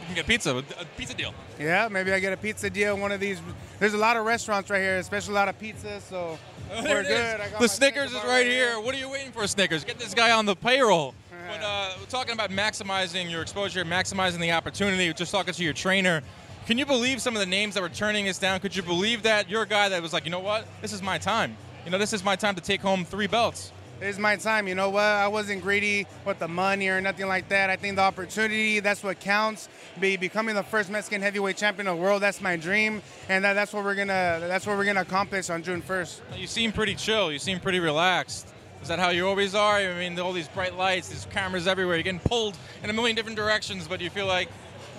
you 0.00 0.06
can 0.06 0.14
get 0.14 0.26
pizza, 0.26 0.56
a 0.56 0.84
pizza 0.96 1.14
deal. 1.14 1.34
Yeah, 1.58 1.88
maybe 1.88 2.12
I 2.12 2.20
get 2.20 2.32
a 2.32 2.36
pizza 2.36 2.70
deal. 2.70 2.96
One 2.96 3.12
of 3.12 3.20
these. 3.20 3.40
There's 3.78 3.94
a 3.94 3.98
lot 3.98 4.16
of 4.16 4.24
restaurants 4.24 4.70
right 4.70 4.80
here, 4.80 4.98
especially 4.98 5.32
a 5.32 5.36
lot 5.36 5.48
of 5.48 5.58
pizza. 5.58 6.00
So 6.00 6.38
we're 6.82 7.02
good. 7.02 7.40
The 7.58 7.68
Snickers 7.68 8.12
is 8.12 8.24
right 8.24 8.46
here. 8.46 8.70
here. 8.70 8.80
What 8.80 8.94
are 8.94 8.98
you 8.98 9.10
waiting 9.10 9.32
for, 9.32 9.46
Snickers? 9.46 9.84
Get 9.84 9.98
this 9.98 10.14
guy 10.14 10.32
on 10.32 10.46
the 10.46 10.56
payroll. 10.56 11.14
But 11.48 11.62
uh, 11.64 11.94
talking 12.08 12.32
about 12.32 12.50
maximizing 12.50 13.28
your 13.30 13.42
exposure, 13.42 13.84
maximizing 13.84 14.40
the 14.40 14.52
opportunity, 14.52 15.12
just 15.12 15.32
talking 15.32 15.52
to 15.52 15.64
your 15.64 15.72
trainer. 15.72 16.22
Can 16.66 16.78
you 16.78 16.86
believe 16.86 17.20
some 17.20 17.34
of 17.34 17.40
the 17.40 17.46
names 17.46 17.74
that 17.74 17.82
were 17.82 17.88
turning 17.88 18.28
us 18.28 18.38
down? 18.38 18.60
Could 18.60 18.76
you 18.76 18.82
believe 18.82 19.24
that 19.24 19.50
you're 19.50 19.62
a 19.62 19.66
guy 19.66 19.88
that 19.88 20.00
was 20.00 20.12
like, 20.12 20.24
you 20.24 20.30
know 20.30 20.38
what, 20.38 20.66
this 20.80 20.92
is 20.92 21.02
my 21.02 21.18
time. 21.18 21.56
You 21.84 21.90
know, 21.90 21.98
this 21.98 22.12
is 22.12 22.22
my 22.22 22.36
time 22.36 22.54
to 22.54 22.60
take 22.60 22.80
home 22.80 23.04
three 23.04 23.26
belts. 23.26 23.72
It's 24.02 24.18
my 24.18 24.36
time. 24.36 24.66
You 24.66 24.74
know 24.74 24.88
what? 24.88 25.02
I 25.02 25.28
wasn't 25.28 25.60
greedy 25.60 26.06
with 26.24 26.38
the 26.38 26.48
money 26.48 26.88
or 26.88 27.02
nothing 27.02 27.28
like 27.28 27.50
that. 27.50 27.68
I 27.68 27.76
think 27.76 27.96
the 27.96 28.02
opportunity, 28.02 28.80
that's 28.80 29.02
what 29.04 29.20
counts. 29.20 29.68
Be 30.00 30.16
becoming 30.16 30.54
the 30.54 30.62
first 30.62 30.88
Mexican 30.88 31.20
heavyweight 31.20 31.58
champion 31.58 31.86
of 31.86 31.98
the 31.98 32.02
world, 32.02 32.22
that's 32.22 32.40
my 32.40 32.56
dream. 32.56 33.02
And 33.28 33.44
that, 33.44 33.52
that's 33.52 33.74
what 33.74 33.84
we're 33.84 33.94
gonna 33.94 34.38
that's 34.40 34.66
what 34.66 34.78
we're 34.78 34.86
gonna 34.86 35.02
accomplish 35.02 35.50
on 35.50 35.62
June 35.62 35.82
first. 35.82 36.22
You 36.34 36.46
seem 36.46 36.72
pretty 36.72 36.94
chill, 36.94 37.30
you 37.30 37.38
seem 37.38 37.60
pretty 37.60 37.78
relaxed. 37.78 38.48
Is 38.80 38.88
that 38.88 38.98
how 38.98 39.10
you 39.10 39.28
always 39.28 39.54
are? 39.54 39.76
I 39.76 39.94
mean, 39.94 40.18
all 40.18 40.32
these 40.32 40.48
bright 40.48 40.76
lights, 40.78 41.08
these 41.08 41.26
cameras 41.26 41.66
everywhere. 41.66 41.96
You're 41.96 42.02
getting 42.02 42.20
pulled 42.20 42.56
in 42.82 42.88
a 42.88 42.94
million 42.94 43.14
different 43.14 43.36
directions, 43.36 43.86
but 43.86 44.00
you 44.00 44.08
feel 44.08 44.26
like 44.26 44.48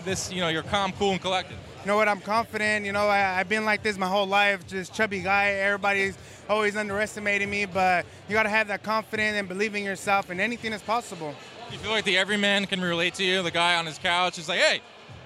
this, 0.05 0.31
you 0.31 0.41
know, 0.41 0.49
you're 0.49 0.61
calm, 0.61 0.91
cool, 0.91 1.11
and 1.11 1.21
collected? 1.21 1.57
You 1.81 1.87
know 1.87 1.95
what? 1.95 2.07
I'm 2.07 2.21
confident. 2.21 2.85
You 2.85 2.91
know, 2.91 3.07
I, 3.07 3.17
have 3.17 3.49
been 3.49 3.65
like 3.65 3.81
this 3.81 3.97
my 3.97 4.07
whole 4.07 4.27
life, 4.27 4.67
just 4.67 4.93
chubby 4.93 5.21
guy. 5.21 5.47
Everybody's 5.47 6.15
always 6.47 6.75
underestimating 6.75 7.49
me, 7.49 7.65
but 7.65 8.05
you 8.29 8.33
got 8.33 8.43
to 8.43 8.49
have 8.49 8.67
that 8.67 8.83
confidence 8.83 9.35
and 9.35 9.47
believe 9.47 9.73
in 9.73 9.83
yourself, 9.83 10.29
and 10.29 10.39
anything 10.39 10.73
is 10.73 10.81
possible. 10.83 11.33
You 11.71 11.79
feel 11.79 11.89
like 11.89 12.05
the 12.05 12.19
everyman 12.19 12.67
can 12.67 12.81
relate 12.81 13.15
to 13.15 13.23
you. 13.23 13.41
The 13.41 13.49
guy 13.49 13.77
on 13.77 13.87
his 13.87 13.97
couch 13.97 14.37
is 14.37 14.47
like, 14.47 14.59
hey, 14.59 14.81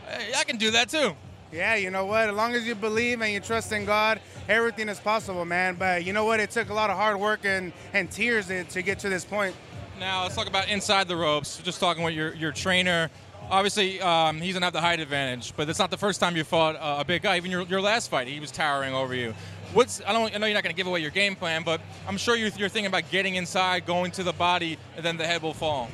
hey, 0.07 0.31
I 0.37 0.45
can 0.45 0.55
do 0.55 0.71
that 0.71 0.87
too. 0.87 1.13
Yeah, 1.51 1.75
you 1.75 1.91
know 1.91 2.05
what? 2.05 2.29
As 2.29 2.35
long 2.35 2.53
as 2.53 2.65
you 2.65 2.73
believe 2.73 3.21
and 3.21 3.33
you 3.33 3.41
trust 3.41 3.73
in 3.73 3.83
God, 3.83 4.21
everything 4.47 4.87
is 4.87 4.99
possible, 4.99 5.43
man. 5.43 5.75
But 5.75 6.05
you 6.05 6.13
know 6.13 6.23
what? 6.23 6.39
It 6.39 6.51
took 6.51 6.69
a 6.69 6.73
lot 6.73 6.89
of 6.89 6.95
hard 6.95 7.19
work 7.19 7.41
and, 7.43 7.73
and 7.91 8.09
tears 8.09 8.47
to, 8.47 8.63
to 8.63 8.81
get 8.81 8.99
to 8.99 9.09
this 9.09 9.25
point. 9.25 9.55
Now 9.99 10.23
let's 10.23 10.35
talk 10.35 10.47
about 10.47 10.69
inside 10.69 11.07
the 11.07 11.15
ropes. 11.17 11.57
Just 11.63 11.81
talking 11.81 12.03
with 12.03 12.13
your, 12.13 12.33
your 12.35 12.51
trainer 12.51 13.09
obviously 13.49 14.01
um, 14.01 14.39
he 14.39 14.47
doesn't 14.47 14.63
have 14.63 14.73
the 14.73 14.81
height 14.81 14.99
advantage, 14.99 15.53
but 15.55 15.69
it's 15.69 15.79
not 15.79 15.91
the 15.91 15.97
first 15.97 16.19
time 16.19 16.35
you 16.35 16.43
fought 16.43 16.75
uh, 16.75 16.97
a 16.99 17.05
big 17.05 17.21
guy. 17.21 17.37
Even 17.37 17.51
your, 17.51 17.63
your 17.63 17.81
last 17.81 18.09
fight, 18.09 18.27
he 18.27 18.39
was 18.39 18.51
towering 18.51 18.93
over 18.93 19.15
you. 19.15 19.33
What's 19.73 20.01
I 20.05 20.13
don't 20.13 20.33
I 20.33 20.37
know 20.37 20.45
you're 20.45 20.55
not 20.55 20.63
to 20.63 20.73
give 20.73 20.87
away 20.87 21.01
your 21.01 21.11
game 21.11 21.35
plan, 21.35 21.63
but 21.63 21.81
I'm 22.07 22.17
sure 22.17 22.35
you're, 22.35 22.49
you're 22.49 22.69
thinking 22.69 22.87
about 22.87 23.09
getting 23.11 23.35
inside, 23.35 23.85
going 23.85 24.11
to 24.11 24.23
the 24.23 24.33
body, 24.33 24.77
and 24.95 25.03
then 25.03 25.17
the 25.17 25.25
head 25.25 25.41
will 25.41 25.53
fall. 25.53 25.89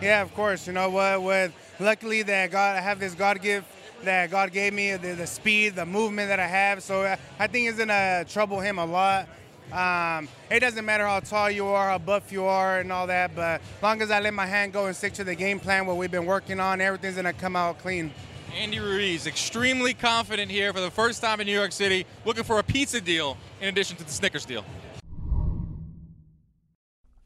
Yeah, 0.00 0.22
of 0.22 0.32
course. 0.34 0.66
You 0.66 0.72
know 0.72 0.90
what? 0.90 1.22
With 1.22 1.52
luckily 1.80 2.22
that 2.22 2.50
God, 2.50 2.76
I 2.76 2.80
have 2.80 3.00
this 3.00 3.14
God 3.14 3.42
gift 3.42 3.66
that 4.04 4.30
God 4.30 4.52
gave 4.52 4.72
me, 4.72 4.94
the, 4.96 5.14
the 5.14 5.26
speed, 5.26 5.74
the 5.74 5.86
movement 5.86 6.28
that 6.28 6.38
I 6.40 6.46
have. 6.46 6.82
So 6.82 7.02
I, 7.02 7.18
I 7.38 7.46
think 7.46 7.68
it's 7.68 7.78
gonna 7.78 8.24
trouble 8.28 8.60
him 8.60 8.78
a 8.78 8.86
lot. 8.86 9.28
Um, 9.72 10.28
it 10.50 10.60
doesn't 10.60 10.84
matter 10.84 11.06
how 11.06 11.20
tall 11.20 11.50
you 11.50 11.66
are, 11.66 11.88
how 11.90 11.98
buff 11.98 12.30
you 12.30 12.44
are, 12.44 12.78
and 12.80 12.92
all 12.92 13.08
that, 13.08 13.34
but 13.34 13.60
as 13.60 13.82
long 13.82 14.00
as 14.00 14.10
I 14.10 14.20
let 14.20 14.32
my 14.32 14.46
hand 14.46 14.72
go 14.72 14.86
and 14.86 14.94
stick 14.94 15.14
to 15.14 15.24
the 15.24 15.34
game 15.34 15.58
plan, 15.58 15.86
what 15.86 15.96
we've 15.96 16.10
been 16.10 16.26
working 16.26 16.60
on, 16.60 16.80
everything's 16.80 17.14
going 17.14 17.24
to 17.24 17.32
come 17.32 17.56
out 17.56 17.78
clean. 17.78 18.12
Andy 18.54 18.78
Ruiz, 18.78 19.26
extremely 19.26 19.92
confident 19.92 20.50
here 20.50 20.72
for 20.72 20.80
the 20.80 20.90
first 20.90 21.20
time 21.20 21.40
in 21.40 21.46
New 21.46 21.52
York 21.52 21.72
City, 21.72 22.06
looking 22.24 22.44
for 22.44 22.58
a 22.58 22.62
pizza 22.62 23.00
deal 23.00 23.36
in 23.60 23.68
addition 23.68 23.96
to 23.96 24.04
the 24.04 24.10
Snickers 24.10 24.46
deal. 24.46 24.64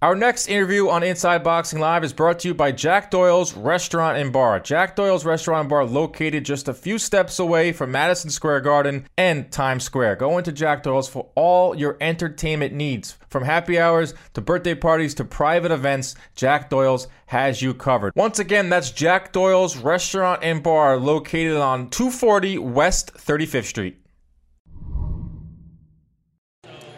Our 0.02 0.16
next 0.16 0.49
interview 0.49 0.88
on 0.88 1.02
Inside 1.02 1.45
Boxing 1.45 1.78
Live 1.78 2.04
is 2.04 2.14
brought 2.14 2.38
to 2.38 2.49
you 2.49 2.54
by 2.54 2.73
Jack 2.73 3.11
Doyle's 3.11 3.52
Restaurant 3.52 4.16
and 4.16 4.33
Bar. 4.33 4.59
Jack 4.61 4.97
Doyle's 4.97 5.26
Restaurant 5.26 5.61
and 5.61 5.69
Bar 5.69 5.85
located 5.85 6.42
just 6.42 6.69
a 6.69 6.73
few 6.73 6.99
steps 6.99 7.38
away 7.38 7.71
from 7.73 7.90
Madison 7.90 8.30
Square 8.30 8.62
Garden 8.62 9.07
and 9.19 9.52
Times 9.52 9.85
Square. 9.85 10.16
Go 10.16 10.38
into 10.38 10.52
Jack 10.52 10.85
Doyle's 10.85 11.07
for 11.07 11.28
all 11.35 11.75
your 11.75 11.99
entertainment 12.00 12.73
needs. 12.73 13.19
From 13.28 13.45
happy 13.45 13.78
hours 13.78 14.14
to 14.33 14.40
birthday 14.40 14.75
parties 14.75 15.12
to 15.16 15.25
private 15.26 15.71
events, 15.71 16.14
Jack 16.35 16.71
Doyle's 16.71 17.07
has 17.26 17.61
you 17.61 17.75
covered. 17.75 18.16
Once 18.16 18.38
again, 18.38 18.71
that's 18.71 18.90
Jack 18.90 19.35
Doyle's 19.35 19.76
Restaurant 19.76 20.42
and 20.42 20.62
Bar 20.62 20.97
located 20.97 21.59
on 21.59 21.90
240 21.90 22.57
West 22.57 23.12
35th 23.12 23.66
Street. 23.66 24.00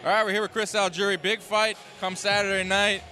All 0.03 0.09
right, 0.09 0.25
we're 0.25 0.33
here 0.33 0.41
with 0.41 0.51
Chris 0.51 0.73
Algieri. 0.73 1.21
Big 1.21 1.39
fight 1.39 1.77
come 2.01 2.17
Saturday 2.17 2.67
night. 2.67 3.03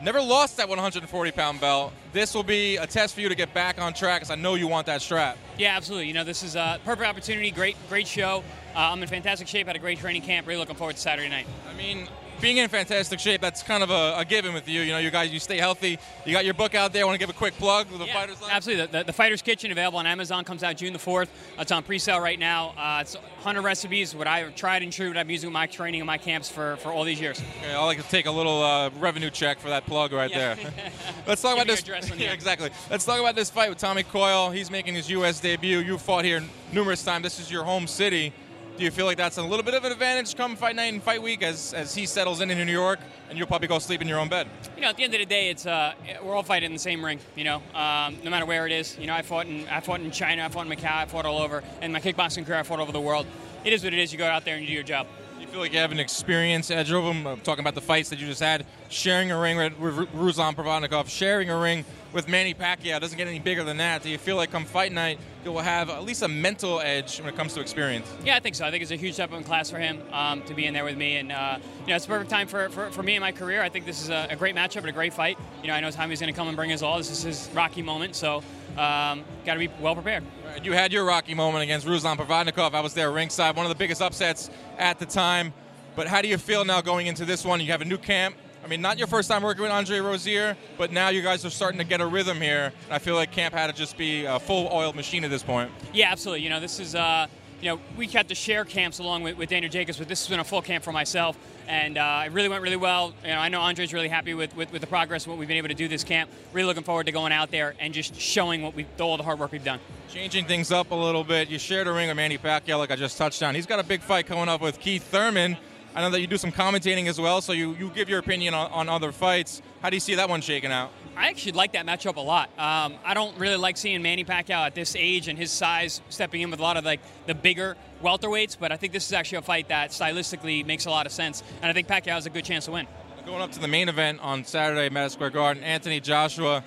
Never 0.00 0.22
lost 0.22 0.56
that 0.56 0.70
140 0.70 1.30
pound 1.32 1.60
belt. 1.60 1.92
This 2.14 2.34
will 2.34 2.42
be 2.42 2.78
a 2.78 2.86
test 2.86 3.14
for 3.14 3.20
you 3.20 3.28
to 3.28 3.34
get 3.34 3.52
back 3.52 3.78
on 3.78 3.92
track 3.92 4.22
because 4.22 4.30
I 4.30 4.34
know 4.36 4.54
you 4.54 4.66
want 4.66 4.86
that 4.86 5.02
strap. 5.02 5.36
Yeah, 5.58 5.76
absolutely. 5.76 6.08
You 6.08 6.14
know, 6.14 6.24
this 6.24 6.42
is 6.42 6.56
a 6.56 6.80
perfect 6.82 7.06
opportunity. 7.06 7.50
Great, 7.50 7.76
great 7.90 8.06
show. 8.06 8.42
Uh, 8.74 8.78
I'm 8.78 9.02
in 9.02 9.08
fantastic 9.10 9.48
shape. 9.48 9.66
Had 9.66 9.76
a 9.76 9.78
great 9.78 9.98
training 9.98 10.22
camp. 10.22 10.46
Really 10.46 10.58
looking 10.58 10.76
forward 10.76 10.96
to 10.96 11.02
Saturday 11.02 11.28
night. 11.28 11.46
I 11.70 11.74
mean, 11.76 12.08
being 12.40 12.58
in 12.58 12.68
fantastic 12.68 13.18
shape, 13.18 13.40
that's 13.40 13.62
kind 13.62 13.82
of 13.82 13.90
a, 13.90 14.14
a, 14.18 14.24
given 14.24 14.54
with 14.54 14.68
you. 14.68 14.82
You 14.82 14.92
know, 14.92 14.98
you 14.98 15.10
guys, 15.10 15.32
you 15.32 15.38
stay 15.38 15.58
healthy. 15.58 15.98
You 16.24 16.32
got 16.32 16.44
your 16.44 16.54
book 16.54 16.74
out 16.74 16.92
there. 16.92 17.02
I 17.02 17.06
want 17.06 17.14
to 17.14 17.18
give 17.18 17.34
a 17.34 17.38
quick 17.38 17.54
plug 17.54 17.86
for 17.86 17.98
the 17.98 18.06
yeah, 18.06 18.14
Fighters 18.14 18.36
Absolutely. 18.50 18.86
The, 18.86 18.98
the, 18.98 19.04
the, 19.04 19.12
Fighters 19.12 19.42
Kitchen 19.42 19.70
available 19.70 19.98
on 19.98 20.06
Amazon 20.06 20.44
comes 20.44 20.62
out 20.62 20.76
June 20.76 20.92
the 20.92 20.98
4th. 20.98 21.28
It's 21.58 21.72
on 21.72 21.82
pre-sale 21.82 22.20
right 22.20 22.38
now. 22.38 22.74
Uh, 22.76 22.98
it's 23.00 23.14
100 23.14 23.62
recipes, 23.62 24.14
what 24.14 24.26
I've 24.26 24.54
tried 24.54 24.82
and 24.82 24.92
true, 24.92 25.08
what 25.08 25.16
I'm 25.16 25.30
using 25.30 25.48
in 25.48 25.52
my 25.52 25.66
training 25.66 26.00
and 26.00 26.06
my 26.06 26.18
camps 26.18 26.48
for, 26.48 26.76
for 26.76 26.92
all 26.92 27.04
these 27.04 27.20
years. 27.20 27.42
Okay, 27.62 27.72
I'll 27.72 27.86
like 27.86 28.02
to 28.02 28.08
take 28.08 28.26
a 28.26 28.30
little 28.30 28.62
uh, 28.62 28.90
revenue 28.98 29.30
check 29.30 29.58
for 29.58 29.68
that 29.68 29.86
plug 29.86 30.12
right 30.12 30.30
yeah. 30.30 30.54
there. 30.54 30.72
Let's 31.26 31.42
talk 31.42 31.54
about 31.54 31.66
this. 31.66 31.82
yeah, 32.16 32.32
exactly. 32.32 32.70
Let's 32.90 33.04
talk 33.04 33.20
about 33.20 33.34
this 33.34 33.50
fight 33.50 33.68
with 33.68 33.78
Tommy 33.78 34.02
Coyle. 34.02 34.50
He's 34.50 34.70
making 34.70 34.94
his 34.94 35.10
U.S. 35.10 35.40
debut. 35.40 35.78
You 35.78 35.98
fought 35.98 36.24
here 36.24 36.42
numerous 36.72 37.02
times. 37.02 37.22
This 37.22 37.40
is 37.40 37.50
your 37.50 37.64
home 37.64 37.86
city. 37.86 38.32
Do 38.76 38.82
you 38.82 38.90
feel 38.90 39.06
like 39.06 39.16
that's 39.16 39.38
a 39.38 39.42
little 39.42 39.64
bit 39.64 39.74
of 39.74 39.84
an 39.84 39.92
advantage 39.92 40.34
come 40.34 40.56
fight 40.56 40.74
night 40.74 40.92
and 40.92 41.00
fight 41.00 41.22
week 41.22 41.44
as, 41.44 41.72
as 41.74 41.94
he 41.94 42.06
settles 42.06 42.40
in 42.40 42.50
in 42.50 42.66
New 42.66 42.72
York 42.72 42.98
and 43.30 43.38
you'll 43.38 43.46
probably 43.46 43.68
go 43.68 43.78
sleep 43.78 44.02
in 44.02 44.08
your 44.08 44.18
own 44.18 44.28
bed? 44.28 44.48
You 44.74 44.82
know, 44.82 44.88
at 44.88 44.96
the 44.96 45.04
end 45.04 45.14
of 45.14 45.20
the 45.20 45.26
day, 45.26 45.48
it's 45.48 45.64
uh, 45.64 45.92
we're 46.24 46.34
all 46.34 46.42
fighting 46.42 46.66
in 46.66 46.72
the 46.72 46.80
same 46.80 47.04
ring. 47.04 47.20
You 47.36 47.44
know, 47.44 47.62
um, 47.72 48.16
no 48.24 48.30
matter 48.30 48.46
where 48.46 48.66
it 48.66 48.72
is. 48.72 48.98
You 48.98 49.06
know, 49.06 49.14
I 49.14 49.22
fought 49.22 49.46
in 49.46 49.68
I 49.68 49.78
fought 49.78 50.00
in 50.00 50.10
China, 50.10 50.44
I 50.44 50.48
fought 50.48 50.66
in 50.66 50.72
Macau, 50.72 50.90
I 50.90 51.06
fought 51.06 51.24
all 51.24 51.38
over. 51.38 51.62
In 51.82 51.92
my 51.92 52.00
kickboxing 52.00 52.44
career, 52.44 52.58
I 52.58 52.62
fought 52.64 52.80
over 52.80 52.90
the 52.90 53.00
world. 53.00 53.26
It 53.64 53.72
is 53.72 53.84
what 53.84 53.92
it 53.92 54.00
is. 54.00 54.10
You 54.10 54.18
go 54.18 54.26
out 54.26 54.44
there 54.44 54.56
and 54.56 54.62
you 54.62 54.68
do 54.68 54.74
your 54.74 54.82
job. 54.82 55.06
You 55.38 55.46
feel 55.46 55.60
like 55.60 55.72
you 55.72 55.78
have 55.78 55.92
an 55.92 56.00
experience 56.00 56.68
edge 56.72 56.90
over. 56.90 57.10
Uh, 57.28 57.36
talking 57.44 57.62
about 57.62 57.76
the 57.76 57.80
fights 57.80 58.10
that 58.10 58.18
you 58.18 58.26
just 58.26 58.40
had, 58.40 58.66
sharing 58.88 59.30
a 59.30 59.38
ring 59.38 59.56
with, 59.56 59.78
with 59.78 59.94
Ruslan 60.12 60.56
Provodnikov, 60.56 61.08
sharing 61.08 61.48
a 61.48 61.56
ring 61.56 61.84
with 62.12 62.28
Manny 62.28 62.54
Pacquiao. 62.54 62.96
It 62.96 63.00
doesn't 63.00 63.18
get 63.18 63.28
any 63.28 63.38
bigger 63.38 63.62
than 63.62 63.76
that. 63.76 64.02
Do 64.02 64.10
you 64.10 64.18
feel 64.18 64.34
like 64.34 64.50
come 64.50 64.64
fight 64.64 64.90
night, 64.90 65.20
will 65.52 65.60
have 65.60 65.90
at 65.90 66.04
least 66.04 66.22
a 66.22 66.28
mental 66.28 66.80
edge 66.80 67.20
when 67.20 67.28
it 67.28 67.36
comes 67.36 67.54
to 67.54 67.60
experience? 67.60 68.10
Yeah, 68.24 68.36
I 68.36 68.40
think 68.40 68.54
so. 68.54 68.64
I 68.64 68.70
think 68.70 68.82
it's 68.82 68.90
a 68.92 68.96
huge 68.96 69.14
step 69.14 69.32
up 69.32 69.38
in 69.38 69.44
class 69.44 69.70
for 69.70 69.78
him 69.78 70.00
um, 70.12 70.42
to 70.42 70.54
be 70.54 70.66
in 70.66 70.74
there 70.74 70.84
with 70.84 70.96
me, 70.96 71.16
and 71.16 71.32
uh, 71.32 71.58
you 71.82 71.88
know, 71.88 71.96
it's 71.96 72.04
a 72.04 72.08
perfect 72.08 72.30
time 72.30 72.46
for, 72.46 72.68
for, 72.70 72.90
for 72.90 73.02
me 73.02 73.14
in 73.14 73.20
my 73.20 73.32
career. 73.32 73.62
I 73.62 73.68
think 73.68 73.86
this 73.86 74.02
is 74.02 74.10
a, 74.10 74.28
a 74.30 74.36
great 74.36 74.54
matchup 74.54 74.78
and 74.78 74.88
a 74.88 74.92
great 74.92 75.12
fight. 75.12 75.38
You 75.62 75.68
know, 75.68 75.74
I 75.74 75.80
know 75.80 75.90
Tommy's 75.90 76.20
going 76.20 76.32
to 76.32 76.36
come 76.36 76.48
and 76.48 76.56
bring 76.56 76.70
his 76.70 76.82
all. 76.82 76.98
This 76.98 77.10
is 77.10 77.22
his 77.22 77.50
Rocky 77.54 77.82
moment, 77.82 78.16
so 78.16 78.38
um, 78.76 79.24
got 79.44 79.54
to 79.54 79.58
be 79.58 79.68
well 79.80 79.94
prepared. 79.94 80.24
Right, 80.46 80.64
you 80.64 80.72
had 80.72 80.92
your 80.92 81.04
Rocky 81.04 81.34
moment 81.34 81.62
against 81.62 81.86
Ruslan 81.86 82.16
Provodnikov. 82.16 82.74
I 82.74 82.80
was 82.80 82.94
there 82.94 83.10
ringside, 83.10 83.56
one 83.56 83.66
of 83.66 83.70
the 83.70 83.78
biggest 83.78 84.02
upsets 84.02 84.50
at 84.78 84.98
the 84.98 85.06
time. 85.06 85.52
But 85.96 86.08
how 86.08 86.22
do 86.22 86.28
you 86.28 86.38
feel 86.38 86.64
now 86.64 86.80
going 86.80 87.06
into 87.06 87.24
this 87.24 87.44
one? 87.44 87.60
You 87.60 87.70
have 87.70 87.80
a 87.80 87.84
new 87.84 87.98
camp. 87.98 88.36
I 88.64 88.66
mean, 88.66 88.80
not 88.80 88.96
your 88.96 89.06
first 89.06 89.28
time 89.28 89.42
working 89.42 89.62
with 89.62 89.70
Andre 89.70 89.98
Rozier, 89.98 90.56
but 90.78 90.90
now 90.90 91.10
you 91.10 91.20
guys 91.20 91.44
are 91.44 91.50
starting 91.50 91.78
to 91.78 91.84
get 91.84 92.00
a 92.00 92.06
rhythm 92.06 92.40
here. 92.40 92.72
I 92.90 92.98
feel 92.98 93.14
like 93.14 93.30
camp 93.30 93.52
had 93.52 93.66
to 93.66 93.74
just 93.74 93.98
be 93.98 94.24
a 94.24 94.40
full 94.40 94.68
oiled 94.72 94.96
machine 94.96 95.22
at 95.22 95.30
this 95.30 95.42
point. 95.42 95.70
Yeah, 95.92 96.10
absolutely. 96.10 96.44
You 96.44 96.50
know, 96.50 96.60
this 96.60 96.80
is. 96.80 96.94
Uh, 96.94 97.26
you 97.60 97.70
know, 97.70 97.80
we 97.96 98.06
had 98.08 98.28
to 98.28 98.34
share 98.34 98.66
camps 98.66 98.98
along 98.98 99.22
with, 99.22 99.38
with 99.38 99.48
Daniel 99.48 99.70
Jacobs, 99.72 99.96
but 99.96 100.06
this 100.06 100.20
has 100.20 100.28
been 100.28 100.40
a 100.40 100.44
full 100.44 100.60
camp 100.60 100.84
for 100.84 100.92
myself, 100.92 101.38
and 101.66 101.96
uh, 101.96 102.24
it 102.26 102.32
really 102.32 102.48
went 102.48 102.62
really 102.62 102.76
well. 102.76 103.14
You 103.22 103.30
know, 103.30 103.38
I 103.38 103.48
know 103.48 103.62
Andre's 103.62 103.94
really 103.94 104.08
happy 104.08 104.34
with, 104.34 104.54
with, 104.54 104.70
with 104.70 104.82
the 104.82 104.86
progress, 104.86 105.26
what 105.26 105.38
we've 105.38 105.48
been 105.48 105.56
able 105.56 105.68
to 105.68 105.74
do 105.74 105.88
this 105.88 106.04
camp. 106.04 106.28
Really 106.52 106.66
looking 106.66 106.82
forward 106.82 107.06
to 107.06 107.12
going 107.12 107.32
out 107.32 107.50
there 107.50 107.74
and 107.80 107.94
just 107.94 108.16
showing 108.16 108.60
what 108.60 108.74
we 108.74 108.86
all 109.00 109.16
the 109.16 109.22
hard 109.22 109.38
work 109.38 109.50
we've 109.50 109.64
done. 109.64 109.80
Changing 110.10 110.44
things 110.44 110.72
up 110.72 110.90
a 110.90 110.94
little 110.94 111.24
bit, 111.24 111.48
you 111.48 111.58
shared 111.58 111.86
a 111.86 111.92
ring 111.92 112.08
with 112.08 112.18
Manny 112.18 112.36
Pacquiao, 112.36 112.76
like 112.76 112.90
I 112.90 112.96
just 112.96 113.16
touched 113.16 113.42
on. 113.42 113.54
He's 113.54 113.66
got 113.66 113.78
a 113.78 113.84
big 113.84 114.02
fight 114.02 114.26
coming 114.26 114.48
up 114.50 114.60
with 114.60 114.78
Keith 114.78 115.04
Thurman. 115.04 115.56
I 115.96 116.00
know 116.00 116.10
that 116.10 116.20
you 116.20 116.26
do 116.26 116.36
some 116.36 116.50
commentating 116.50 117.06
as 117.06 117.20
well, 117.20 117.40
so 117.40 117.52
you, 117.52 117.74
you 117.74 117.88
give 117.90 118.08
your 118.08 118.18
opinion 118.18 118.52
on, 118.52 118.68
on 118.72 118.88
other 118.88 119.12
fights. 119.12 119.62
How 119.80 119.90
do 119.90 119.96
you 119.96 120.00
see 120.00 120.16
that 120.16 120.28
one 120.28 120.40
shaking 120.40 120.72
out? 120.72 120.90
I 121.16 121.28
actually 121.28 121.52
like 121.52 121.74
that 121.74 121.86
matchup 121.86 122.16
a 122.16 122.20
lot. 122.20 122.48
Um, 122.58 122.94
I 123.04 123.14
don't 123.14 123.38
really 123.38 123.56
like 123.56 123.76
seeing 123.76 124.02
Manny 124.02 124.24
Pacquiao 124.24 124.66
at 124.66 124.74
this 124.74 124.96
age 124.96 125.28
and 125.28 125.38
his 125.38 125.52
size 125.52 126.00
stepping 126.08 126.40
in 126.40 126.50
with 126.50 126.58
a 126.58 126.62
lot 126.62 126.76
of 126.76 126.84
like 126.84 127.00
the 127.26 127.34
bigger 127.34 127.76
welterweights, 128.02 128.56
but 128.58 128.72
I 128.72 128.76
think 128.76 128.92
this 128.92 129.06
is 129.06 129.12
actually 129.12 129.38
a 129.38 129.42
fight 129.42 129.68
that 129.68 129.90
stylistically 129.90 130.66
makes 130.66 130.86
a 130.86 130.90
lot 130.90 131.06
of 131.06 131.12
sense, 131.12 131.44
and 131.62 131.70
I 131.70 131.72
think 131.72 131.86
Pacquiao 131.86 132.14
has 132.14 132.26
a 132.26 132.30
good 132.30 132.44
chance 132.44 132.64
to 132.64 132.72
win. 132.72 132.88
Going 133.24 133.40
up 133.40 133.52
to 133.52 133.60
the 133.60 133.68
main 133.68 133.88
event 133.88 134.18
on 134.20 134.44
Saturday, 134.44 134.92
Madison 134.92 135.18
Square 135.18 135.30
Garden, 135.30 135.62
Anthony 135.62 136.00
Joshua, 136.00 136.64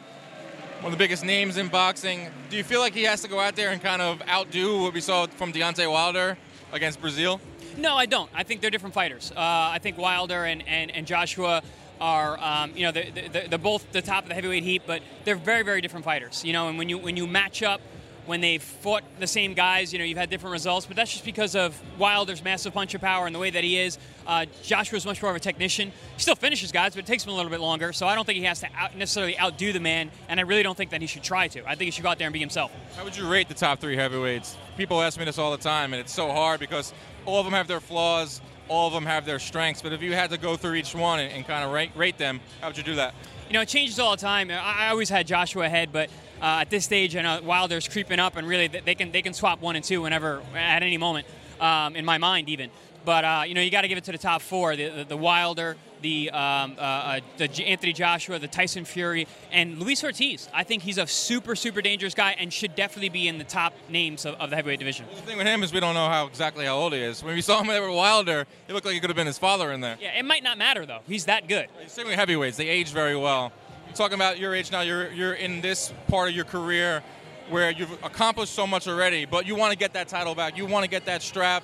one 0.79 0.93
of 0.93 0.97
the 0.97 1.03
biggest 1.03 1.25
names 1.25 1.57
in 1.57 1.67
boxing. 1.67 2.29
Do 2.49 2.55
you 2.55 2.63
feel 2.63 2.79
like 2.79 2.93
he 2.93 3.03
has 3.03 3.21
to 3.23 3.27
go 3.27 3.39
out 3.39 3.57
there 3.57 3.71
and 3.71 3.81
kind 3.81 4.01
of 4.01 4.21
outdo 4.29 4.83
what 4.83 4.93
we 4.93 5.01
saw 5.01 5.27
from 5.27 5.51
Deontay 5.51 5.91
Wilder 5.91 6.37
against 6.71 7.01
Breazeale? 7.01 7.39
No, 7.77 7.95
I 7.95 8.07
don't. 8.07 8.29
I 8.33 8.43
think 8.43 8.61
they're 8.61 8.71
different 8.71 8.95
fighters. 8.95 9.31
Uh, 9.31 9.35
I 9.37 9.79
think 9.79 9.97
Wilder 9.97 10.45
and, 10.45 10.67
and, 10.67 10.89
and 10.91 11.05
Joshua 11.05 11.61
are, 12.01 12.39
um, 12.39 12.71
you 12.75 12.83
know, 12.83 12.91
they're, 12.91 13.11
they're, 13.11 13.47
they're, 13.47 13.59
both 13.59 13.91
the 13.91 14.01
top 14.01 14.23
of 14.23 14.29
the 14.29 14.35
heavyweight 14.35 14.63
heap, 14.63 14.83
but 14.85 15.01
they're 15.25 15.35
very, 15.35 15.63
very 15.63 15.81
different 15.81 16.05
fighters. 16.05 16.43
You 16.43 16.53
know, 16.53 16.69
and 16.69 16.77
when 16.77 16.89
you 16.89 16.97
when 16.97 17.17
you 17.17 17.27
match 17.27 17.63
up, 17.63 17.81
when 18.27 18.41
they've 18.41 18.61
fought 18.61 19.03
the 19.19 19.27
same 19.27 19.53
guys, 19.53 19.93
you 19.93 19.99
know, 19.99 20.05
you've 20.05 20.17
had 20.17 20.29
different 20.29 20.51
results. 20.51 20.85
But 20.85 20.95
that's 20.95 21.11
just 21.11 21.25
because 21.25 21.55
of 21.55 21.79
Wilder's 21.97 22.43
massive 22.43 22.73
puncher 22.73 22.99
power 22.99 23.25
and 23.25 23.33
the 23.33 23.39
way 23.39 23.49
that 23.49 23.63
he 23.63 23.79
is. 23.79 23.97
Uh, 24.25 24.45
Joshua's 24.63 25.05
much 25.05 25.21
more 25.21 25.31
of 25.31 25.37
a 25.37 25.39
technician. 25.39 25.91
He 26.15 26.21
still 26.21 26.35
finishes 26.35 26.71
guys, 26.71 26.93
but 26.93 27.03
it 27.03 27.07
takes 27.07 27.23
him 27.23 27.31
a 27.31 27.35
little 27.35 27.49
bit 27.49 27.61
longer. 27.61 27.93
So 27.93 28.05
I 28.05 28.15
don't 28.15 28.25
think 28.25 28.37
he 28.37 28.43
has 28.43 28.59
to 28.59 28.67
out, 28.75 28.95
necessarily 28.95 29.39
outdo 29.39 29.71
the 29.71 29.79
man, 29.79 30.11
and 30.27 30.39
I 30.39 30.43
really 30.43 30.63
don't 30.63 30.75
think 30.75 30.91
that 30.91 31.01
he 31.01 31.07
should 31.07 31.23
try 31.23 31.47
to. 31.47 31.63
I 31.63 31.75
think 31.75 31.85
he 31.85 31.91
should 31.91 32.03
go 32.03 32.09
out 32.09 32.17
there 32.17 32.27
and 32.27 32.33
be 32.33 32.39
himself. 32.39 32.71
How 32.95 33.03
would 33.03 33.15
you 33.15 33.27
rate 33.27 33.47
the 33.47 33.53
top 33.53 33.79
three 33.79 33.95
heavyweights? 33.95 34.57
People 34.77 35.01
ask 35.01 35.17
me 35.17 35.25
this 35.25 35.37
all 35.37 35.51
the 35.51 35.57
time, 35.57 35.93
and 35.93 36.01
it's 36.01 36.13
so 36.13 36.31
hard 36.31 36.59
because 36.59 36.93
all 37.27 37.39
of 37.39 37.45
them 37.45 37.53
have 37.53 37.67
their 37.67 37.81
flaws, 37.81 38.41
all 38.69 38.87
of 38.87 38.93
them 38.93 39.05
have 39.05 39.25
their 39.25 39.37
strengths. 39.37 39.81
But 39.81 39.93
if 39.93 40.01
you 40.01 40.13
had 40.13 40.31
to 40.31 40.37
go 40.37 40.55
through 40.55 40.75
each 40.75 40.95
one 40.95 41.19
and, 41.19 41.31
and 41.31 41.45
kind 41.45 41.63
of 41.63 41.71
rate, 41.71 41.91
rate 41.95 42.17
them, 42.17 42.39
how 42.61 42.67
would 42.67 42.77
you 42.77 42.83
do 42.83 42.95
that? 42.95 43.13
You 43.47 43.53
know, 43.53 43.61
it 43.61 43.67
changes 43.67 43.99
all 43.99 44.11
the 44.11 44.21
time. 44.21 44.49
I, 44.49 44.55
I 44.55 44.89
always 44.89 45.09
had 45.09 45.27
Joshua 45.27 45.65
ahead, 45.65 45.91
but 45.91 46.09
uh, 46.41 46.59
at 46.61 46.69
this 46.69 46.85
stage, 46.85 47.15
I 47.15 47.21
know 47.21 47.41
Wilder's 47.43 47.87
creeping 47.87 48.19
up, 48.19 48.37
and 48.37 48.47
really 48.47 48.67
they 48.67 48.95
can 48.95 49.11
they 49.11 49.21
can 49.21 49.33
swap 49.33 49.61
one 49.61 49.75
and 49.75 49.83
two 49.83 50.01
whenever 50.01 50.41
at 50.55 50.83
any 50.83 50.97
moment. 50.97 51.27
Um, 51.59 51.95
in 51.95 52.05
my 52.05 52.19
mind, 52.19 52.49
even. 52.49 52.69
But 53.03 53.25
uh, 53.25 53.43
you 53.47 53.55
know, 53.55 53.61
you 53.61 53.71
got 53.71 53.81
to 53.81 53.87
give 53.87 53.97
it 53.97 54.03
to 54.03 54.11
the 54.11 54.17
top 54.17 54.41
four: 54.41 54.75
the, 54.75 54.89
the, 54.89 55.03
the 55.05 55.17
Wilder, 55.17 55.75
the, 56.01 56.29
um, 56.31 56.75
uh, 56.77 56.81
uh 56.81 57.19
the 57.37 57.65
Anthony 57.65 57.93
Joshua, 57.93 58.39
the 58.39 58.47
Tyson 58.47 58.85
Fury, 58.85 59.27
and 59.51 59.79
Luis 59.79 60.03
Ortiz. 60.03 60.49
I 60.53 60.63
think 60.63 60.83
he's 60.83 60.97
a 60.97 61.07
super, 61.07 61.55
super 61.55 61.81
dangerous 61.81 62.13
guy 62.13 62.35
and 62.39 62.51
should 62.51 62.75
definitely 62.75 63.09
be 63.09 63.27
in 63.27 63.37
the 63.37 63.43
top 63.43 63.73
names 63.89 64.25
of, 64.25 64.35
of 64.35 64.49
the 64.49 64.55
heavyweight 64.55 64.79
division. 64.79 65.05
The 65.13 65.21
thing 65.21 65.37
with 65.37 65.47
him 65.47 65.63
is 65.63 65.73
we 65.73 65.79
don't 65.79 65.93
know 65.93 66.07
how 66.07 66.27
exactly 66.27 66.65
how 66.65 66.77
old 66.77 66.93
he 66.93 66.99
is. 66.99 67.23
When 67.23 67.35
we 67.35 67.41
saw 67.41 67.61
him 67.61 67.67
with 67.67 67.77
Wilder, 67.95 68.45
he 68.67 68.73
looked 68.73 68.85
like 68.85 68.93
he 68.93 68.99
could 68.99 69.09
have 69.09 69.17
been 69.17 69.27
his 69.27 69.37
father 69.37 69.71
in 69.71 69.81
there. 69.81 69.97
Yeah, 69.99 70.17
it 70.17 70.25
might 70.25 70.43
not 70.43 70.57
matter 70.57 70.85
though. 70.85 70.99
He's 71.07 71.25
that 71.25 71.47
good. 71.47 71.67
Same 71.87 72.07
with 72.07 72.15
heavyweights; 72.15 72.57
they 72.57 72.67
age 72.67 72.91
very 72.91 73.15
well. 73.15 73.51
You're 73.87 73.95
talking 73.95 74.15
about 74.15 74.39
your 74.39 74.53
age 74.53 74.71
now. 74.71 74.81
You're 74.81 75.11
you're 75.11 75.33
in 75.33 75.61
this 75.61 75.93
part 76.07 76.29
of 76.29 76.35
your 76.35 76.45
career 76.45 77.03
where 77.49 77.71
you've 77.71 77.91
accomplished 78.03 78.53
so 78.53 78.67
much 78.67 78.87
already, 78.87 79.25
but 79.25 79.45
you 79.45 79.55
want 79.55 79.71
to 79.71 79.77
get 79.77 79.93
that 79.93 80.07
title 80.07 80.35
back. 80.35 80.57
You 80.57 80.65
want 80.65 80.83
to 80.83 80.89
get 80.89 81.05
that 81.05 81.21
strap 81.21 81.63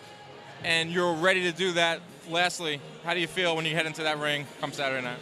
and 0.64 0.90
you're 0.90 1.14
ready 1.14 1.44
to 1.44 1.52
do 1.52 1.74
that. 1.74 2.00
Lastly, 2.30 2.80
how 3.04 3.14
do 3.14 3.20
you 3.20 3.28
feel 3.28 3.56
when 3.56 3.66
you 3.66 3.76
head 3.76 3.86
into 3.86 4.04
that 4.04 4.20
ring 4.20 4.46
come 4.62 4.72
Saturday 4.72 5.04
night? 5.04 5.18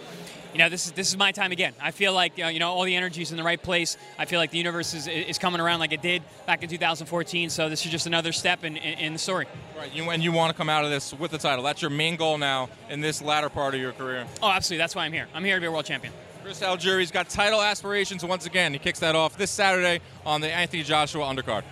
You 0.53 0.59
know, 0.59 0.69
this 0.69 0.85
is 0.85 0.91
this 0.91 1.07
is 1.07 1.17
my 1.17 1.31
time 1.31 1.53
again. 1.53 1.73
I 1.81 1.91
feel 1.91 2.13
like 2.13 2.37
you 2.37 2.59
know 2.59 2.71
all 2.71 2.83
the 2.83 2.95
energy 2.95 3.21
is 3.21 3.31
in 3.31 3.37
the 3.37 3.43
right 3.43 3.61
place. 3.61 3.95
I 4.19 4.25
feel 4.25 4.37
like 4.37 4.51
the 4.51 4.57
universe 4.57 4.93
is, 4.93 5.07
is 5.07 5.37
coming 5.37 5.61
around 5.61 5.79
like 5.79 5.93
it 5.93 6.01
did 6.01 6.23
back 6.45 6.61
in 6.61 6.69
2014. 6.69 7.49
So 7.49 7.69
this 7.69 7.85
is 7.85 7.91
just 7.91 8.05
another 8.05 8.33
step 8.33 8.65
in, 8.65 8.75
in, 8.75 8.99
in 8.99 9.13
the 9.13 9.19
story. 9.19 9.47
Right, 9.77 9.93
you, 9.93 10.09
and 10.09 10.21
you 10.21 10.33
want 10.33 10.51
to 10.51 10.57
come 10.57 10.69
out 10.69 10.83
of 10.83 10.91
this 10.91 11.13
with 11.13 11.31
the 11.31 11.37
title. 11.37 11.63
That's 11.63 11.81
your 11.81 11.91
main 11.91 12.17
goal 12.17 12.37
now 12.37 12.69
in 12.89 12.99
this 12.99 13.21
latter 13.21 13.49
part 13.49 13.73
of 13.75 13.79
your 13.79 13.93
career. 13.93 14.27
Oh, 14.43 14.49
absolutely. 14.49 14.79
That's 14.79 14.95
why 14.95 15.05
I'm 15.05 15.13
here. 15.13 15.27
I'm 15.33 15.45
here 15.45 15.55
to 15.55 15.61
be 15.61 15.67
a 15.67 15.71
world 15.71 15.85
champion. 15.85 16.13
Chris 16.43 16.61
Algieri's 16.61 17.11
got 17.11 17.29
title 17.29 17.61
aspirations 17.61 18.25
once 18.25 18.45
again. 18.45 18.73
He 18.73 18.79
kicks 18.79 18.99
that 18.99 19.15
off 19.15 19.37
this 19.37 19.51
Saturday 19.51 20.01
on 20.25 20.41
the 20.41 20.51
Anthony 20.51 20.83
Joshua 20.83 21.23
undercard. 21.25 21.63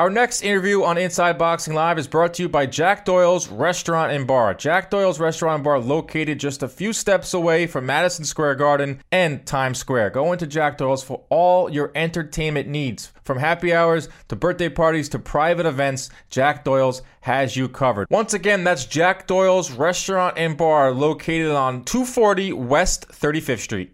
Our 0.00 0.08
next 0.08 0.40
interview 0.40 0.82
on 0.82 0.96
Inside 0.96 1.36
Boxing 1.36 1.74
Live 1.74 1.98
is 1.98 2.08
brought 2.08 2.32
to 2.32 2.42
you 2.42 2.48
by 2.48 2.64
Jack 2.64 3.04
Doyle's 3.04 3.48
Restaurant 3.48 4.12
and 4.12 4.26
Bar. 4.26 4.54
Jack 4.54 4.90
Doyle's 4.90 5.20
Restaurant 5.20 5.56
and 5.56 5.64
Bar 5.64 5.78
located 5.78 6.40
just 6.40 6.62
a 6.62 6.68
few 6.68 6.94
steps 6.94 7.34
away 7.34 7.66
from 7.66 7.84
Madison 7.84 8.24
Square 8.24 8.54
Garden 8.54 9.02
and 9.12 9.44
Times 9.44 9.76
Square. 9.76 10.08
Go 10.08 10.32
into 10.32 10.46
Jack 10.46 10.78
Doyle's 10.78 11.04
for 11.04 11.24
all 11.28 11.68
your 11.68 11.92
entertainment 11.94 12.66
needs. 12.66 13.12
From 13.24 13.36
happy 13.36 13.74
hours 13.74 14.08
to 14.28 14.36
birthday 14.36 14.70
parties 14.70 15.10
to 15.10 15.18
private 15.18 15.66
events, 15.66 16.08
Jack 16.30 16.64
Doyle's 16.64 17.02
has 17.20 17.54
you 17.54 17.68
covered. 17.68 18.06
Once 18.08 18.32
again, 18.32 18.64
that's 18.64 18.86
Jack 18.86 19.26
Doyle's 19.26 19.70
Restaurant 19.70 20.38
and 20.38 20.56
Bar 20.56 20.92
located 20.92 21.50
on 21.50 21.84
240 21.84 22.54
West 22.54 23.06
35th 23.08 23.58
Street. 23.58 23.92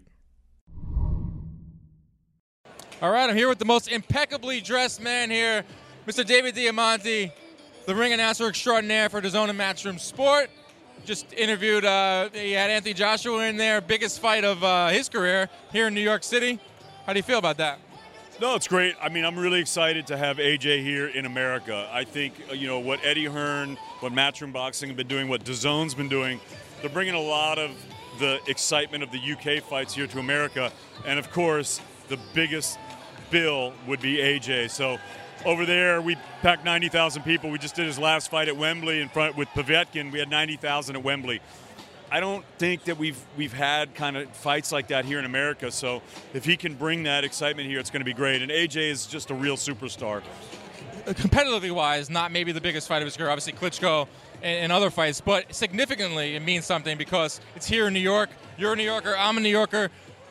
All 3.01 3.11
right, 3.11 3.29
I'm 3.29 3.35
here 3.35 3.49
with 3.49 3.59
the 3.59 3.65
most 3.65 3.89
impeccably 3.89 4.61
dressed 4.61 5.01
man 5.01 5.29
here 5.29 5.65
Mr. 6.07 6.25
David 6.25 6.55
Diamante, 6.55 7.33
the 7.85 7.93
ring 7.93 8.13
announcer 8.13 8.47
extraordinaire 8.47 9.09
for 9.09 9.19
DAZN 9.19 9.49
and 9.49 9.59
Matchroom 9.59 9.99
Sport. 9.99 10.49
Just 11.03 11.33
interviewed, 11.33 11.83
uh, 11.83 12.29
he 12.31 12.53
had 12.53 12.69
Anthony 12.69 12.93
Joshua 12.93 13.45
in 13.47 13.57
there, 13.57 13.81
biggest 13.81 14.21
fight 14.21 14.45
of 14.45 14.63
uh, 14.63 14.87
his 14.87 15.09
career 15.09 15.49
here 15.73 15.87
in 15.87 15.93
New 15.93 15.99
York 15.99 16.23
City. 16.23 16.61
How 17.05 17.11
do 17.11 17.19
you 17.19 17.23
feel 17.23 17.39
about 17.39 17.57
that? 17.57 17.79
No, 18.39 18.55
it's 18.55 18.69
great. 18.69 18.95
I 19.01 19.09
mean, 19.09 19.25
I'm 19.25 19.37
really 19.37 19.59
excited 19.59 20.07
to 20.07 20.15
have 20.15 20.37
AJ 20.37 20.81
here 20.81 21.07
in 21.09 21.25
America. 21.25 21.89
I 21.91 22.05
think, 22.05 22.35
uh, 22.49 22.53
you 22.53 22.67
know, 22.67 22.79
what 22.79 23.01
Eddie 23.03 23.25
Hearn, 23.25 23.77
what 23.99 24.13
Matchroom 24.13 24.53
Boxing 24.53 24.87
have 24.87 24.95
been 24.95 25.07
doing, 25.07 25.27
what 25.27 25.43
DAZN's 25.43 25.93
been 25.93 26.07
doing, 26.07 26.39
they're 26.79 26.89
bringing 26.89 27.15
a 27.15 27.19
lot 27.19 27.59
of 27.59 27.71
the 28.17 28.39
excitement 28.47 29.03
of 29.03 29.11
the 29.11 29.19
UK 29.19 29.61
fights 29.61 29.93
here 29.93 30.07
to 30.07 30.19
America. 30.19 30.71
And 31.05 31.19
of 31.19 31.31
course, 31.31 31.81
the 32.07 32.17
biggest 32.33 32.79
bill 33.29 33.73
would 33.87 33.99
be 33.99 34.19
AJ. 34.19 34.69
So 34.69 34.99
over 35.45 35.65
there, 35.65 36.01
we 36.01 36.15
packed 36.41 36.65
90,000 36.65 37.23
people. 37.23 37.49
We 37.49 37.57
just 37.57 37.75
did 37.75 37.85
his 37.85 37.99
last 37.99 38.29
fight 38.29 38.47
at 38.47 38.57
Wembley 38.57 39.01
in 39.01 39.09
front 39.09 39.37
with 39.37 39.47
Povetkin. 39.49 40.11
We 40.11 40.19
had 40.19 40.29
90,000 40.29 40.95
at 40.95 41.03
Wembley. 41.03 41.41
I 42.09 42.21
don't 42.21 42.45
think 42.57 42.85
that 42.85 42.97
we've 42.97 43.19
we've 43.35 43.51
had 43.51 43.93
kind 43.93 44.15
of 44.15 44.29
fights 44.31 44.71
like 44.71 44.87
that 44.87 45.03
here 45.03 45.19
in 45.19 45.25
America. 45.25 45.71
So 45.71 46.01
if 46.33 46.45
he 46.45 46.55
can 46.55 46.75
bring 46.75 47.03
that 47.03 47.25
excitement 47.25 47.67
here, 47.67 47.79
it's 47.79 47.89
going 47.89 47.99
to 47.99 48.05
be 48.05 48.13
great. 48.13 48.41
And 48.41 48.49
AJ 48.49 48.89
is 48.89 49.07
just 49.07 49.29
a 49.29 49.33
real 49.33 49.57
superstar. 49.57 50.21
Competitively 51.05 51.71
wise, 51.71 52.09
not 52.09 52.31
maybe 52.31 52.51
the 52.51 52.61
biggest 52.61 52.87
fight 52.87 53.01
of 53.01 53.05
his 53.05 53.17
career. 53.17 53.29
Obviously, 53.29 53.53
Klitschko 53.53 54.07
and, 54.41 54.71
other 54.71 54.89
fights, 54.89 55.19
but 55.21 55.53
significantly 55.53 56.35
it 56.35 56.41
means 56.41 56.65
something 56.65 56.97
because 56.97 57.41
it's 57.55 57.65
here 57.65 57.87
in 57.87 57.93
New 57.93 57.99
York. 57.99 58.29
You're 58.57 58.73
a 58.73 58.75
New 58.75 58.83
Yorker. 58.83 59.15
I'm 59.17 59.37
a 59.37 59.39
New 59.39 59.49
Yorker 59.49 59.89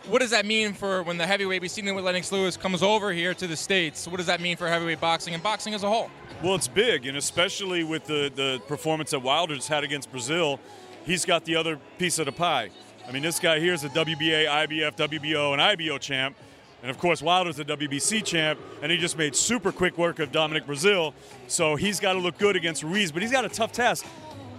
what 0.08 0.20
does 0.20 0.30
that 0.30 0.46
mean 0.46 0.72
for 0.72 1.02
when 1.02 1.18
the 1.18 1.26
heavyweight 1.26 1.60
we've 1.60 1.70
seen 1.70 1.86
it 1.88 1.92
with 1.92 2.04
Lennox 2.04 2.30
Lewis 2.30 2.56
comes 2.56 2.82
over 2.82 3.12
here 3.12 3.34
to 3.34 3.46
the 3.46 3.56
states? 3.56 4.06
What 4.06 4.18
does 4.18 4.26
that 4.26 4.40
mean 4.40 4.56
for 4.56 4.68
heavyweight 4.68 5.00
boxing 5.00 5.34
and 5.34 5.42
boxing 5.42 5.74
as 5.74 5.82
a 5.82 5.88
whole? 5.88 6.10
Well, 6.42 6.54
it's 6.54 6.68
big, 6.68 7.06
and 7.06 7.16
especially 7.16 7.82
with 7.84 8.04
the 8.04 8.30
the 8.34 8.60
performance 8.66 9.10
that 9.10 9.20
Wilder's 9.20 9.66
had 9.66 9.84
against 9.84 10.12
Breazeale, 10.12 10.58
he's 11.04 11.24
got 11.24 11.44
the 11.44 11.56
other 11.56 11.78
piece 11.98 12.18
of 12.18 12.26
the 12.26 12.32
pie. 12.32 12.70
I 13.08 13.12
mean, 13.12 13.22
this 13.22 13.38
guy 13.38 13.60
here 13.60 13.72
is 13.72 13.84
a 13.84 13.88
WBA, 13.88 14.46
IBF, 14.46 14.96
WBO, 14.96 15.52
and 15.52 15.62
IBO 15.62 15.98
champ. 15.98 16.36
And 16.82 16.90
of 16.90 16.98
course, 16.98 17.22
Wilder's 17.22 17.58
a 17.58 17.64
WBC 17.64 18.24
champ, 18.24 18.60
and 18.82 18.92
he 18.92 18.98
just 18.98 19.16
made 19.16 19.34
super 19.34 19.72
quick 19.72 19.96
work 19.96 20.18
of 20.18 20.30
Dominic 20.30 20.66
Breazeale. 20.66 21.14
So 21.48 21.74
he's 21.74 22.00
got 22.00 22.12
to 22.12 22.18
look 22.18 22.38
good 22.38 22.54
against 22.54 22.82
Ruiz, 22.82 23.10
but 23.10 23.22
he's 23.22 23.32
got 23.32 23.44
a 23.44 23.48
tough 23.48 23.72
task. 23.72 24.04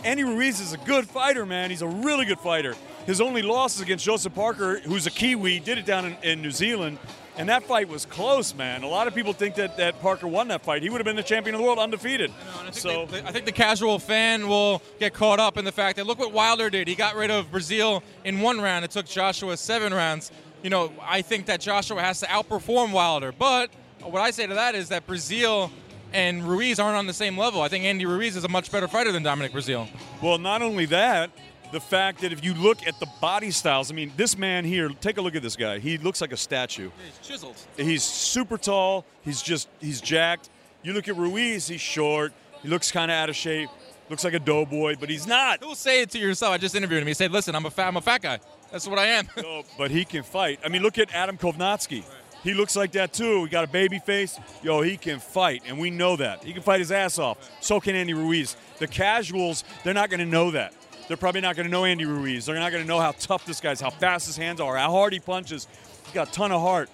Andy 0.03 0.23
Ruiz 0.23 0.59
is 0.59 0.73
a 0.73 0.77
good 0.77 1.07
fighter, 1.07 1.45
man. 1.45 1.69
He's 1.69 1.81
a 1.81 1.87
really 1.87 2.25
good 2.25 2.39
fighter. 2.39 2.75
His 3.07 3.21
only 3.21 3.41
loss 3.41 3.77
is 3.77 3.81
against 3.81 4.03
Joseph 4.03 4.35
Parker, 4.35 4.79
who's 4.79 5.07
a 5.07 5.09
Kiwi, 5.09 5.61
did 5.61 5.77
it 5.77 5.85
down 5.85 6.05
in, 6.05 6.17
in 6.23 6.41
New 6.41 6.51
Zealand. 6.51 6.99
And 7.37 7.47
that 7.47 7.63
fight 7.63 7.87
was 7.87 8.05
close, 8.05 8.53
man. 8.53 8.83
A 8.83 8.87
lot 8.87 9.07
of 9.07 9.15
people 9.15 9.31
think 9.31 9.55
that, 9.55 9.77
that 9.77 10.01
Parker 10.01 10.27
won 10.27 10.49
that 10.49 10.61
fight. 10.61 10.83
He 10.83 10.89
would 10.89 10.97
have 10.97 11.05
been 11.05 11.15
the 11.15 11.23
champion 11.23 11.55
of 11.55 11.61
the 11.61 11.65
world 11.65 11.79
undefeated. 11.79 12.33
I, 12.59 12.67
I 12.67 12.71
so 12.71 13.05
they, 13.05 13.21
I 13.21 13.31
think 13.31 13.45
the 13.45 13.53
casual 13.53 13.97
fan 13.97 14.49
will 14.49 14.81
get 14.99 15.13
caught 15.13 15.39
up 15.39 15.57
in 15.57 15.63
the 15.63 15.71
fact 15.71 15.95
that 15.95 16.05
look 16.05 16.19
what 16.19 16.33
Wilder 16.33 16.69
did. 16.69 16.89
He 16.89 16.95
got 16.95 17.15
rid 17.15 17.31
of 17.31 17.49
Breazeale 17.49 18.01
in 18.25 18.41
one 18.41 18.59
round. 18.59 18.83
It 18.83 18.91
took 18.91 19.05
Joshua 19.05 19.55
seven 19.55 19.93
rounds. 19.93 20.29
You 20.61 20.69
know, 20.69 20.91
I 21.01 21.21
think 21.21 21.45
that 21.45 21.61
Joshua 21.61 22.01
has 22.01 22.19
to 22.19 22.25
outperform 22.25 22.91
Wilder. 22.91 23.31
But 23.31 23.69
what 24.01 24.21
I 24.21 24.31
say 24.31 24.47
to 24.47 24.55
that 24.55 24.75
is 24.75 24.89
that 24.89 25.07
Breazeale 25.07 25.71
and 26.11 26.43
Ruiz 26.43 26.77
aren't 26.77 26.97
on 26.97 27.07
the 27.07 27.13
same 27.13 27.37
level. 27.37 27.61
I 27.61 27.69
think 27.69 27.85
Andy 27.85 28.05
Ruiz 28.05 28.35
is 28.35 28.43
a 28.43 28.49
much 28.49 28.69
better 28.69 28.89
fighter 28.89 29.13
than 29.13 29.23
Dominic 29.23 29.53
Breazeale. 29.53 29.87
Well, 30.21 30.39
not 30.39 30.61
only 30.61 30.85
that, 30.87 31.29
the 31.71 31.79
fact 31.79 32.21
that 32.21 32.31
if 32.31 32.43
you 32.43 32.53
look 32.53 32.85
at 32.87 32.99
the 32.99 33.07
body 33.21 33.51
styles, 33.51 33.91
I 33.91 33.95
mean, 33.95 34.11
this 34.15 34.37
man 34.37 34.65
here, 34.65 34.89
take 34.89 35.17
a 35.17 35.21
look 35.21 35.35
at 35.35 35.41
this 35.41 35.55
guy. 35.55 35.79
He 35.79 35.97
looks 35.97 36.21
like 36.21 36.31
a 36.31 36.37
statue. 36.37 36.89
He's 37.03 37.27
chiseled. 37.27 37.55
He's 37.75 38.03
super 38.03 38.57
tall. 38.57 39.05
He's 39.23 39.41
just, 39.41 39.67
he's 39.79 40.01
jacked. 40.01 40.49
You 40.83 40.93
look 40.93 41.07
at 41.07 41.17
Ruiz, 41.17 41.67
he's 41.67 41.81
short. 41.81 42.33
He 42.61 42.69
looks 42.69 42.91
kind 42.91 43.11
of 43.11 43.15
out 43.15 43.29
of 43.29 43.35
shape. 43.35 43.69
Looks 44.09 44.23
like 44.23 44.33
a 44.33 44.39
doughboy, 44.39 44.95
but 44.99 45.09
he's 45.09 45.27
not. 45.27 45.61
Who'll 45.61 45.75
say 45.75 46.01
it 46.01 46.09
to 46.11 46.17
yourself? 46.19 46.53
I 46.53 46.57
just 46.57 46.75
interviewed 46.75 47.01
him. 47.01 47.07
He 47.07 47.13
said, 47.13 47.29
"Listen, 47.31 47.55
I'm 47.55 47.65
a 47.65 47.69
fat, 47.69 47.89
I'm 47.89 47.97
a 47.97 48.01
fat 48.01 48.21
guy. 48.21 48.39
That's 48.71 48.87
what 48.87 48.97
I 48.97 49.07
am." 49.07 49.27
No, 49.37 49.63
but 49.77 49.91
he 49.91 50.05
can 50.05 50.23
fight. 50.23 50.59
I 50.63 50.69
mean, 50.69 50.81
look 50.81 50.97
at 50.97 51.13
Adam 51.13 51.37
Kownacki. 51.37 52.05
He 52.41 52.53
looks 52.53 52.77
like 52.77 52.93
that 52.93 53.11
too. 53.11 53.43
He 53.43 53.49
got 53.49 53.65
a 53.65 53.67
baby 53.67 53.99
face. 53.99 54.39
Yo, 54.63 54.81
he 54.81 54.95
can 54.95 55.19
fight, 55.19 55.63
and 55.65 55.77
we 55.77 55.89
know 55.89 56.15
that. 56.15 56.43
He 56.43 56.53
can 56.53 56.61
fight 56.61 56.79
his 56.79 56.91
ass 56.91 57.19
off. 57.19 57.37
So 57.59 57.81
can 57.81 57.95
Andy 57.95 58.13
Ruiz. 58.13 58.55
The 58.77 58.87
casuals, 58.87 59.65
they're 59.83 59.93
not 59.93 60.09
going 60.09 60.21
to 60.21 60.25
know 60.25 60.51
that. 60.51 60.73
They're 61.07 61.17
probably 61.17 61.41
not 61.41 61.55
going 61.55 61.65
to 61.65 61.71
know 61.71 61.85
Andy 61.85 62.05
Ruiz. 62.05 62.45
They're 62.45 62.55
not 62.55 62.71
going 62.71 62.83
to 62.83 62.87
know 62.87 62.99
how 62.99 63.11
tough 63.13 63.45
this 63.45 63.61
guy's, 63.61 63.79
how 63.79 63.89
fast 63.89 64.27
his 64.27 64.37
hands 64.37 64.59
are, 64.59 64.75
how 64.75 64.91
hard 64.91 65.13
he 65.13 65.19
punches. 65.19 65.67
He's 66.03 66.13
got 66.13 66.29
a 66.29 66.31
ton 66.31 66.51
of 66.51 66.61
heart. 66.61 66.89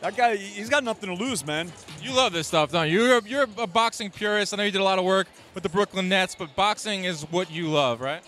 That 0.00 0.16
guy, 0.16 0.34
he's 0.36 0.68
got 0.68 0.82
nothing 0.82 1.16
to 1.16 1.24
lose, 1.24 1.46
man. 1.46 1.70
You 2.02 2.12
love 2.12 2.32
this 2.32 2.48
stuff, 2.48 2.72
don't 2.72 2.90
you? 2.90 3.04
You're, 3.04 3.22
you're 3.24 3.46
a 3.58 3.68
boxing 3.68 4.10
purist. 4.10 4.52
I 4.52 4.56
know 4.56 4.64
you 4.64 4.72
did 4.72 4.80
a 4.80 4.84
lot 4.84 4.98
of 4.98 5.04
work 5.04 5.28
with 5.54 5.62
the 5.62 5.68
Brooklyn 5.68 6.08
Nets, 6.08 6.34
but 6.34 6.56
boxing 6.56 7.04
is 7.04 7.22
what 7.30 7.52
you 7.52 7.68
love, 7.68 8.00
right? 8.00 8.22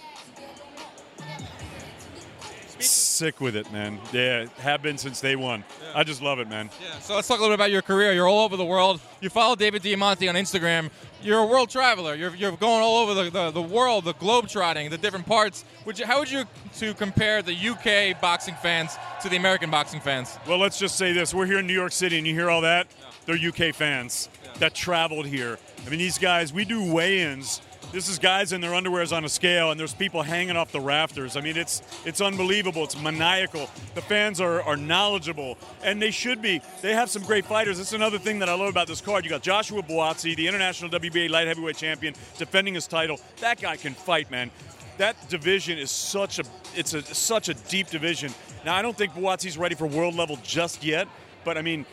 Sick 2.84 3.40
with 3.40 3.56
it, 3.56 3.70
man. 3.72 3.98
Yeah, 4.12 4.46
have 4.58 4.82
been 4.82 4.98
since 4.98 5.20
day 5.20 5.36
one. 5.36 5.64
I 5.94 6.04
just 6.04 6.22
love 6.22 6.38
it, 6.38 6.48
man. 6.48 6.70
Yeah. 6.82 6.98
So 6.98 7.14
let's 7.14 7.28
talk 7.28 7.38
a 7.38 7.40
little 7.40 7.56
bit 7.56 7.60
about 7.60 7.70
your 7.70 7.82
career. 7.82 8.12
You're 8.12 8.28
all 8.28 8.44
over 8.44 8.56
the 8.56 8.64
world. 8.64 9.00
You 9.20 9.30
follow 9.30 9.56
David 9.56 9.82
Diamante 9.82 10.28
on 10.28 10.34
Instagram. 10.34 10.90
You're 11.22 11.40
a 11.40 11.46
world 11.46 11.70
traveler. 11.70 12.14
You're, 12.14 12.34
you're 12.34 12.52
going 12.56 12.82
all 12.82 12.98
over 12.98 13.14
the, 13.14 13.30
the, 13.30 13.50
the 13.50 13.62
world, 13.62 14.04
the 14.04 14.14
globe 14.14 14.48
trotting, 14.48 14.90
the 14.90 14.98
different 14.98 15.26
parts. 15.26 15.64
Would 15.86 15.98
you, 15.98 16.06
how 16.06 16.18
would 16.18 16.30
you 16.30 16.44
to 16.78 16.94
compare 16.94 17.42
the 17.42 17.54
UK 17.54 18.20
boxing 18.20 18.54
fans 18.56 18.96
to 19.22 19.28
the 19.28 19.36
American 19.36 19.70
boxing 19.70 20.00
fans? 20.00 20.38
Well, 20.46 20.58
let's 20.58 20.78
just 20.78 20.96
say 20.96 21.12
this: 21.12 21.32
we're 21.32 21.46
here 21.46 21.58
in 21.58 21.66
New 21.66 21.72
York 21.72 21.92
City, 21.92 22.18
and 22.18 22.26
you 22.26 22.34
hear 22.34 22.50
all 22.50 22.60
that. 22.60 22.86
They're 23.26 23.36
UK 23.36 23.74
fans 23.74 24.28
that 24.58 24.74
traveled 24.74 25.26
here. 25.26 25.58
I 25.86 25.90
mean, 25.90 25.98
these 25.98 26.18
guys. 26.18 26.52
We 26.52 26.64
do 26.64 26.92
weigh-ins. 26.92 27.60
This 27.94 28.08
is 28.08 28.18
guys 28.18 28.52
in 28.52 28.60
their 28.60 28.72
underwears 28.72 29.16
on 29.16 29.24
a 29.24 29.28
scale, 29.28 29.70
and 29.70 29.78
there's 29.78 29.94
people 29.94 30.20
hanging 30.20 30.56
off 30.56 30.72
the 30.72 30.80
rafters. 30.80 31.36
I 31.36 31.40
mean, 31.40 31.56
it's 31.56 31.80
it's 32.04 32.20
unbelievable. 32.20 32.82
It's 32.82 33.00
maniacal. 33.00 33.70
The 33.94 34.02
fans 34.02 34.40
are, 34.40 34.60
are 34.62 34.76
knowledgeable, 34.76 35.56
and 35.84 36.02
they 36.02 36.10
should 36.10 36.42
be. 36.42 36.60
They 36.82 36.92
have 36.92 37.08
some 37.08 37.22
great 37.22 37.46
fighters. 37.46 37.78
That's 37.78 37.92
another 37.92 38.18
thing 38.18 38.40
that 38.40 38.48
I 38.48 38.54
love 38.54 38.68
about 38.68 38.88
this 38.88 39.00
card. 39.00 39.22
You 39.22 39.30
got 39.30 39.44
Joshua 39.44 39.80
Buatsi, 39.80 40.34
the 40.34 40.48
international 40.48 40.90
WBA 40.90 41.30
light 41.30 41.46
heavyweight 41.46 41.76
champion, 41.76 42.14
defending 42.36 42.74
his 42.74 42.88
title. 42.88 43.20
That 43.38 43.60
guy 43.60 43.76
can 43.76 43.94
fight, 43.94 44.28
man. 44.28 44.50
That 44.98 45.28
division 45.28 45.78
is 45.78 45.92
such 45.92 46.40
a 46.40 46.44
it's 46.74 46.94
a 46.94 47.02
such 47.02 47.48
a 47.48 47.54
deep 47.54 47.90
division. 47.90 48.34
Now 48.64 48.74
I 48.74 48.82
don't 48.82 48.98
think 48.98 49.12
Buatsi's 49.12 49.56
ready 49.56 49.76
for 49.76 49.86
world 49.86 50.16
level 50.16 50.36
just 50.42 50.82
yet, 50.82 51.06
but 51.44 51.56
I 51.56 51.62
mean, 51.62 51.86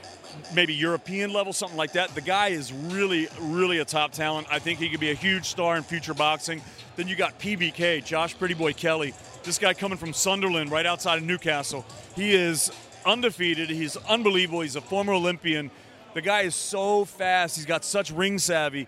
maybe 0.53 0.73
European 0.73 1.33
level, 1.33 1.53
something 1.53 1.77
like 1.77 1.93
that. 1.93 2.13
The 2.15 2.21
guy 2.21 2.49
is 2.49 2.71
really, 2.71 3.27
really 3.39 3.79
a 3.79 3.85
top 3.85 4.11
talent. 4.11 4.47
I 4.49 4.59
think 4.59 4.79
he 4.79 4.89
could 4.89 4.99
be 4.99 5.11
a 5.11 5.15
huge 5.15 5.45
star 5.45 5.77
in 5.77 5.83
future 5.83 6.13
boxing. 6.13 6.61
Then 6.95 7.07
you 7.07 7.15
got 7.15 7.39
PBK, 7.39 8.03
Josh 8.03 8.37
Pretty 8.37 8.53
Boy 8.53 8.73
Kelly. 8.73 9.13
This 9.43 9.57
guy 9.57 9.73
coming 9.73 9.97
from 9.97 10.13
Sunderland, 10.13 10.71
right 10.71 10.85
outside 10.85 11.17
of 11.17 11.23
Newcastle. 11.23 11.85
He 12.15 12.33
is 12.33 12.71
undefeated. 13.05 13.69
He's 13.69 13.97
unbelievable. 13.97 14.61
He's 14.61 14.75
a 14.75 14.81
former 14.81 15.13
Olympian. 15.13 15.71
The 16.13 16.21
guy 16.21 16.41
is 16.41 16.55
so 16.55 17.05
fast. 17.05 17.55
He's 17.55 17.65
got 17.65 17.85
such 17.85 18.11
ring 18.11 18.37
savvy. 18.37 18.87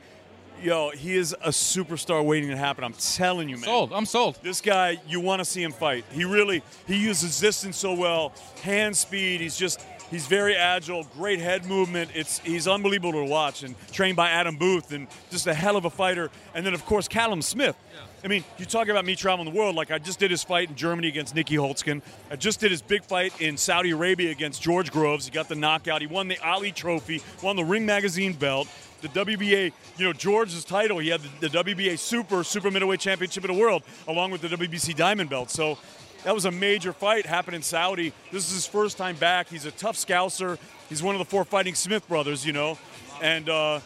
Yo, 0.62 0.92
he 0.92 1.16
is 1.16 1.36
a 1.42 1.50
superstar 1.50 2.24
waiting 2.24 2.50
to 2.50 2.56
happen. 2.56 2.84
I'm 2.84 2.94
telling 2.94 3.50
you, 3.50 3.56
man. 3.56 3.66
Sold. 3.66 3.92
I'm 3.92 4.06
sold. 4.06 4.38
This 4.44 4.62
guy, 4.62 4.98
you 5.08 5.20
want 5.20 5.40
to 5.40 5.46
see 5.46 5.64
him 5.64 5.72
fight. 5.72 6.06
He 6.12 6.26
really, 6.26 6.64
he 6.86 6.96
uses 6.96 7.40
distance 7.40 7.78
so 7.78 7.94
well, 7.94 8.34
hand 8.62 8.96
speed. 8.96 9.42
He's 9.42 9.58
just, 9.58 9.82
he's 10.14 10.28
very 10.28 10.56
agile, 10.56 11.04
great 11.16 11.40
head 11.40 11.66
movement. 11.66 12.12
It's, 12.14 12.40
he's 12.40 12.68
unbelievable 12.68 13.14
to 13.14 13.26
watch. 13.26 13.64
And 13.64 13.76
trained 13.92 14.16
by 14.16 14.30
Adam 14.30 14.58
Booth, 14.58 14.92
and 14.92 15.08
just 15.32 15.48
a 15.48 15.54
hell 15.54 15.76
of 15.76 15.86
a 15.86 15.90
fighter. 15.90 16.30
And 16.54 16.66
then 16.66 16.74
of 16.74 16.86
course 16.86 17.08
Callum 17.08 17.42
Smith. 17.42 17.76
I 18.24 18.30
mean, 18.30 18.46
you 18.58 18.66
talk 18.66 18.88
about 18.88 19.04
me 19.04 19.16
traveling 19.18 19.52
the 19.52 19.58
world. 19.58 19.76
Like 19.76 19.92
I 19.92 20.00
just 20.00 20.18
did 20.18 20.32
his 20.32 20.44
fight 20.44 20.70
in 20.70 20.76
Germany 20.76 21.10
against 21.10 21.36
Nieky 21.36 21.58
Holzken. 21.58 22.02
I 22.32 22.38
just 22.38 22.62
did 22.62 22.72
his 22.72 22.82
big 22.82 23.04
fight 23.04 23.40
in 23.42 23.58
Saudi 23.58 23.92
Arabia 23.92 24.32
against 24.32 24.62
George 24.62 24.92
Groves. 24.92 25.26
He 25.26 25.32
got 25.32 25.50
the 25.50 25.56
knockout. 25.56 26.00
He 26.00 26.08
won 26.08 26.30
the 26.30 26.38
Ali 26.40 26.72
Trophy, 26.72 27.22
won 27.42 27.58
the 27.58 27.66
Ring 27.66 27.86
Magazine 27.86 28.34
belt 28.34 28.68
the 29.02 29.10
WBA, 29.10 29.74
you 29.98 30.06
know, 30.06 30.14
George's 30.14 30.64
title. 30.64 30.98
He 30.98 31.10
had 31.10 31.20
the, 31.20 31.50
the, 31.50 31.64
WBA 31.64 32.00
Super 32.00 32.42
Super 32.42 32.72
Middleweight 32.72 33.02
Championship 33.02 33.44
of 33.44 33.50
the 33.50 33.60
World, 33.62 33.84
along 34.08 34.32
with 34.32 34.40
the 34.40 34.48
WBC 34.48 34.96
Diamond 34.96 35.30
Belt. 35.30 35.52
So 35.52 35.78
that 36.24 36.34
was 36.34 36.46
a 36.46 36.52
major 36.52 36.94
fight 36.94 37.26
happened 37.26 37.56
in 37.56 37.62
Saudi. 37.62 38.14
This 38.32 38.48
is 38.48 38.54
his 38.54 38.66
first 38.68 38.98
time 38.98 39.16
back. 39.16 39.50
He's 39.50 39.66
a 39.66 39.72
tough 39.72 39.96
scouser. 39.96 40.58
He's 40.90 41.04
one 41.04 41.16
of 41.16 41.20
the 41.20 41.26
four 41.26 41.44
fighting 41.46 41.76
Smith 41.76 42.08
brothers, 42.08 42.46
you 42.46 42.54
know, 42.54 42.78
and. 43.22 43.50
Uh, 43.50 43.80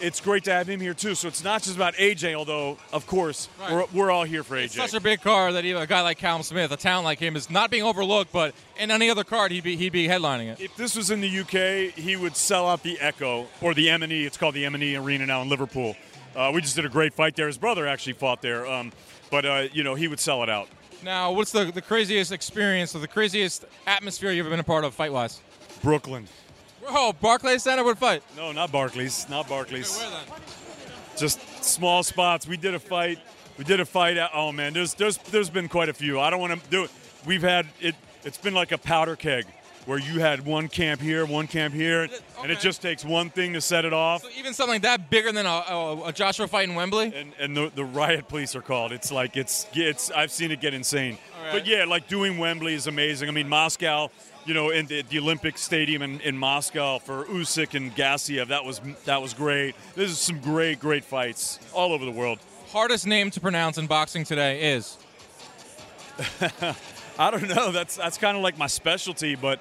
it's 0.00 0.20
great 0.20 0.44
to 0.44 0.52
have 0.52 0.68
him 0.68 0.80
here 0.80 0.94
too. 0.94 1.14
So 1.14 1.28
it's 1.28 1.42
not 1.42 1.62
just 1.62 1.76
about 1.76 1.94
AJ, 1.94 2.34
although 2.34 2.78
of 2.92 3.06
course 3.06 3.48
Right. 3.60 3.72
we're, 3.72 3.84
we're 3.92 4.10
all 4.10 4.24
here 4.24 4.44
for 4.44 4.56
AJ. 4.56 4.64
It's 4.66 4.74
such 4.76 4.94
a 4.94 5.00
big 5.00 5.20
card 5.22 5.54
that 5.54 5.64
even 5.64 5.82
a 5.82 5.86
guy 5.86 6.02
like 6.02 6.18
Callum 6.18 6.42
Smith, 6.42 6.70
a 6.70 6.76
talent 6.76 7.04
like 7.04 7.18
him, 7.18 7.36
is 7.36 7.50
not 7.50 7.70
being 7.70 7.82
overlooked. 7.82 8.32
But 8.32 8.54
in 8.78 8.90
any 8.90 9.10
other 9.10 9.24
card, 9.24 9.50
he'd 9.50 9.64
be 9.64 9.76
he'd 9.76 9.92
be 9.92 10.06
headlining 10.06 10.52
it. 10.52 10.60
If 10.60 10.76
this 10.76 10.94
was 10.94 11.10
in 11.10 11.20
the 11.20 11.40
UK, 11.40 11.94
he 11.94 12.16
would 12.16 12.36
sell 12.36 12.68
out 12.68 12.82
the 12.82 12.98
Echo 13.00 13.46
or 13.60 13.74
the 13.74 13.90
M&S. 13.90 14.10
It's 14.12 14.36
called 14.36 14.54
the 14.54 14.64
M&S 14.66 14.96
Arena 14.98 15.26
now 15.26 15.42
in 15.42 15.48
Liverpool. 15.48 15.96
Uh, 16.36 16.52
we 16.54 16.60
just 16.60 16.76
did 16.76 16.84
a 16.84 16.88
great 16.88 17.14
fight 17.14 17.34
there. 17.34 17.48
His 17.48 17.58
brother 17.58 17.86
actually 17.86 18.12
fought 18.12 18.40
there, 18.42 18.66
um, 18.66 18.92
but 19.30 19.44
uh, 19.44 19.64
you 19.72 19.82
know 19.82 19.94
he 19.96 20.06
would 20.06 20.20
sell 20.20 20.42
it 20.42 20.48
out. 20.48 20.68
Now, 21.02 21.32
what's 21.32 21.52
the, 21.52 21.66
the 21.66 21.82
craziest 21.82 22.32
experience 22.32 22.94
or 22.94 22.98
the 22.98 23.08
craziest 23.08 23.64
atmosphere 23.86 24.32
you've 24.32 24.46
ever 24.46 24.52
been 24.52 24.60
a 24.60 24.64
part 24.64 24.84
of 24.84 24.94
fight 24.94 25.12
wise? 25.12 25.40
Brooklyn. 25.82 26.26
Oh, 26.86 27.12
Barclays 27.12 27.62
Center 27.62 27.84
would 27.84 27.98
fight. 27.98 28.22
No, 28.36 28.52
not 28.52 28.72
Barclays. 28.72 29.28
Not 29.28 29.48
Barclays. 29.48 29.98
Where 29.98 30.10
then? 30.10 30.20
Just 31.16 31.64
small 31.64 32.02
spots. 32.02 32.46
We 32.46 32.56
did 32.56 32.74
a 32.74 32.78
fight. 32.78 33.18
We 33.58 33.64
did 33.64 33.80
a 33.80 33.84
fight. 33.84 34.16
At, 34.16 34.30
oh 34.32 34.52
man, 34.52 34.72
there's 34.72 34.94
there's 34.94 35.18
there's 35.18 35.50
been 35.50 35.68
quite 35.68 35.88
a 35.88 35.92
few. 35.92 36.20
I 36.20 36.30
don't 36.30 36.40
want 36.40 36.62
to 36.62 36.70
do 36.70 36.84
it. 36.84 36.90
We've 37.26 37.42
had 37.42 37.66
it. 37.80 37.94
It's 38.24 38.38
been 38.38 38.54
like 38.54 38.72
a 38.72 38.78
powder 38.78 39.16
keg 39.16 39.46
where 39.88 39.98
you 39.98 40.20
had 40.20 40.44
one 40.44 40.68
camp 40.68 41.00
here, 41.00 41.24
one 41.24 41.46
camp 41.46 41.72
here, 41.72 42.10
and 42.42 42.52
it 42.52 42.60
just 42.60 42.82
takes 42.82 43.06
one 43.06 43.30
thing 43.30 43.54
to 43.54 43.60
set 43.62 43.86
it 43.86 43.94
off. 43.94 44.20
So 44.20 44.28
even 44.38 44.52
something 44.52 44.74
like 44.74 44.82
that 44.82 45.08
bigger 45.08 45.32
than 45.32 45.46
a, 45.46 45.48
a, 45.48 46.08
a 46.08 46.12
Joshua 46.12 46.46
fight 46.46 46.68
in 46.68 46.74
Wembley. 46.74 47.10
and 47.16 47.32
and 47.38 47.56
the, 47.56 47.72
the 47.74 47.86
riot 47.86 48.28
police 48.28 48.54
are 48.54 48.60
called. 48.60 48.92
It's 48.92 49.10
like 49.10 49.38
it's 49.38 49.66
it's 49.72 50.10
I've 50.10 50.30
seen 50.30 50.50
it 50.50 50.60
get 50.60 50.74
insane. 50.74 51.16
right. 51.42 51.52
But 51.52 51.66
yeah, 51.66 51.86
like 51.86 52.06
doing 52.06 52.36
Wembley 52.36 52.74
is 52.74 52.86
amazing. 52.86 53.30
I 53.30 53.32
mean 53.32 53.48
Moscow, 53.48 54.10
you 54.44 54.52
know, 54.52 54.68
in 54.68 54.84
the, 54.88 55.00
the 55.08 55.20
Olympic 55.20 55.56
Stadium 55.56 56.02
in, 56.02 56.20
in 56.20 56.36
Moscow 56.36 56.98
for 56.98 57.24
Usyk 57.24 57.72
and 57.74 57.96
Gassiev, 57.96 58.48
that 58.48 58.66
was 58.66 58.82
that 59.06 59.22
was 59.22 59.32
great. 59.32 59.74
There's 59.94 60.18
some 60.18 60.38
great 60.40 60.80
great 60.80 61.04
fights 61.04 61.58
all 61.72 61.94
over 61.94 62.04
the 62.04 62.10
world. 62.10 62.40
Hardest 62.72 63.06
name 63.06 63.30
to 63.30 63.40
pronounce 63.40 63.78
in 63.78 63.86
boxing 63.86 64.24
today 64.24 64.74
is. 64.74 64.98
I 67.18 67.30
don't 67.30 67.48
know. 67.48 67.72
That's 67.72 67.96
that's 67.96 68.18
kind 68.18 68.36
of 68.36 68.42
like 68.42 68.56
my 68.58 68.66
specialty, 68.68 69.34
but 69.34 69.60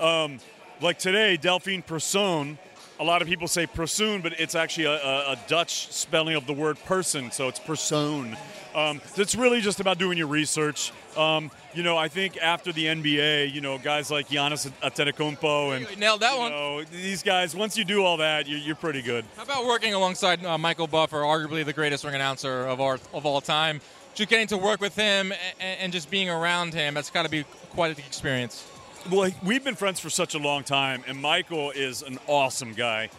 um, 0.00 0.38
like 0.80 0.98
today, 0.98 1.36
Delphine 1.36 1.82
Persoon. 1.82 2.58
A 2.98 3.04
lot 3.04 3.20
of 3.20 3.28
people 3.28 3.46
say 3.46 3.66
Persoon, 3.66 4.22
but 4.22 4.40
it's 4.40 4.54
actually 4.54 4.86
a, 4.86 4.94
a, 4.94 5.32
a 5.32 5.38
Dutch 5.48 5.92
spelling 5.92 6.34
of 6.34 6.46
the 6.46 6.54
word 6.54 6.82
person, 6.86 7.30
so 7.30 7.46
it's 7.46 7.58
Persoon. 7.58 8.34
Um, 8.74 9.02
it's 9.16 9.34
really 9.34 9.60
just 9.60 9.80
about 9.80 9.98
doing 9.98 10.16
your 10.16 10.28
research. 10.28 10.92
Um, 11.14 11.50
you 11.74 11.82
know, 11.82 11.96
I 11.98 12.08
think 12.08 12.38
after 12.38 12.72
the 12.72 12.86
NBA, 12.86 13.52
you 13.52 13.60
know, 13.60 13.76
guys 13.76 14.10
like 14.10 14.28
Giannis 14.28 14.70
Antetokounmpo 14.82 15.76
and 15.76 15.98
nailed 15.98 16.20
that 16.20 16.38
one. 16.38 16.50
know, 16.50 16.84
these 16.84 17.22
guys. 17.22 17.54
Once 17.54 17.76
you 17.76 17.84
do 17.84 18.02
all 18.02 18.16
that, 18.16 18.48
you're, 18.48 18.58
you're 18.58 18.76
pretty 18.76 19.02
good. 19.02 19.26
How 19.36 19.42
about 19.42 19.66
working 19.66 19.92
alongside 19.92 20.42
uh, 20.44 20.56
Michael 20.56 20.86
Buffer, 20.86 21.18
arguably 21.18 21.66
the 21.66 21.72
greatest 21.74 22.02
ring 22.02 22.14
announcer 22.14 22.66
of 22.66 22.80
our 22.80 22.98
of 23.12 23.26
all 23.26 23.42
time? 23.42 23.80
Just 24.16 24.30
getting 24.30 24.46
to 24.48 24.56
work 24.56 24.80
with 24.80 24.96
him 24.96 25.32
and, 25.60 25.80
and 25.80 25.92
just 25.92 26.10
being 26.10 26.30
around 26.30 26.72
him, 26.72 26.94
that's 26.94 27.10
got 27.10 27.24
to 27.24 27.28
be 27.28 27.44
quite 27.70 27.96
an 27.96 28.02
experience. 28.04 28.66
Well, 29.10 29.30
we've 29.44 29.62
been 29.62 29.76
friends 29.76 30.00
for 30.00 30.10
such 30.10 30.34
a 30.34 30.38
long 30.38 30.64
time, 30.64 31.04
and 31.06 31.20
Michael 31.20 31.70
is 31.70 32.02
an 32.02 32.18
awesome 32.26 32.72
guy. 32.72 33.10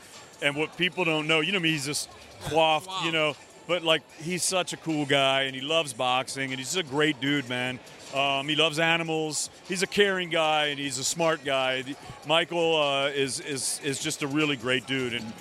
And 0.41 0.55
what 0.55 0.75
people 0.75 1.05
don't 1.05 1.27
know, 1.27 1.39
you 1.39 1.51
know, 1.51 1.59
me, 1.59 1.69
he's 1.69 1.85
just 1.85 2.09
coiffed, 2.45 2.89
you 3.05 3.11
know, 3.11 3.35
but 3.67 3.83
like 3.83 4.01
he's 4.19 4.43
such 4.43 4.73
a 4.73 4.77
cool 4.77 5.05
guy, 5.05 5.43
and 5.43 5.55
he 5.55 5.61
loves 5.61 5.93
boxing, 5.93 6.51
and 6.51 6.59
he's 6.59 6.73
just 6.73 6.87
a 6.87 6.89
great 6.89 7.21
dude, 7.21 7.47
man. 7.47 7.79
Um, 8.15 8.47
he 8.47 8.55
loves 8.55 8.79
animals. 8.79 9.49
He's 9.67 9.83
a 9.83 9.87
caring 9.87 10.29
guy, 10.29 10.67
and 10.67 10.79
he's 10.79 10.97
a 10.97 11.03
smart 11.03 11.45
guy. 11.45 11.83
Michael 12.25 12.75
uh, 12.75 13.09
is 13.09 13.39
is 13.41 13.79
is 13.83 13.99
just 13.99 14.23
a 14.23 14.27
really 14.27 14.55
great 14.55 14.87
dude, 14.87 15.13
and 15.13 15.33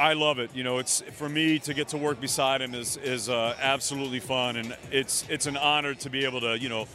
I 0.00 0.14
love 0.14 0.38
it. 0.38 0.50
You 0.54 0.64
know, 0.64 0.78
it's 0.78 1.02
for 1.12 1.28
me 1.28 1.58
to 1.60 1.74
get 1.74 1.88
to 1.88 1.98
work 1.98 2.20
beside 2.22 2.62
him 2.62 2.74
is 2.74 2.96
is 2.96 3.28
uh, 3.28 3.54
absolutely 3.60 4.18
fun, 4.20 4.56
and 4.56 4.74
it's 4.90 5.26
it's 5.28 5.44
an 5.46 5.58
honor 5.58 5.94
to 5.96 6.08
be 6.08 6.24
able 6.24 6.40
to 6.40 6.58
you 6.58 6.70
know 6.70 6.86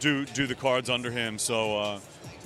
do 0.00 0.24
do 0.24 0.46
the 0.46 0.54
cards 0.54 0.88
under 0.88 1.10
him. 1.10 1.38
So 1.38 1.78
uh, 1.78 2.00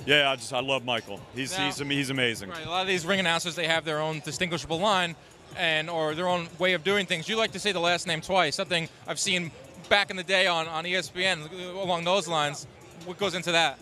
yeah, 0.05 0.29
I 0.29 0.35
just 0.35 0.51
I 0.51 0.59
love 0.59 0.83
Michael. 0.83 1.21
He's 1.33 1.57
Now- 1.57 1.65
he's 1.67 1.79
he's 1.79 2.09
amazing. 2.09 2.49
Right. 2.49 2.65
A 2.65 2.69
lot 2.69 2.81
of 2.81 2.87
these 2.89 3.05
ring 3.05 3.21
announcers, 3.21 3.55
they 3.55 3.67
have 3.67 3.85
their 3.85 3.99
own 4.01 4.19
distinguishable 4.25 4.77
line, 4.77 5.15
and 5.57 5.89
or 5.89 6.15
their 6.15 6.27
own 6.27 6.49
way 6.59 6.73
of 6.73 6.83
doing 6.83 7.05
things. 7.05 7.29
You 7.29 7.37
like 7.37 7.53
to 7.53 7.59
say 7.59 7.71
the 7.71 7.79
last 7.79 8.05
name 8.05 8.19
twice. 8.19 8.57
Something 8.57 8.89
I've 9.07 9.19
seen 9.19 9.51
back 9.87 10.11
in 10.11 10.17
the 10.17 10.23
day 10.23 10.47
on 10.47 10.67
on 10.67 10.83
ESPN 10.83 11.49
along 11.81 12.03
those 12.03 12.27
lines. 12.27 12.67
What 13.05 13.17
goes 13.17 13.35
into 13.35 13.53
that? 13.53 13.79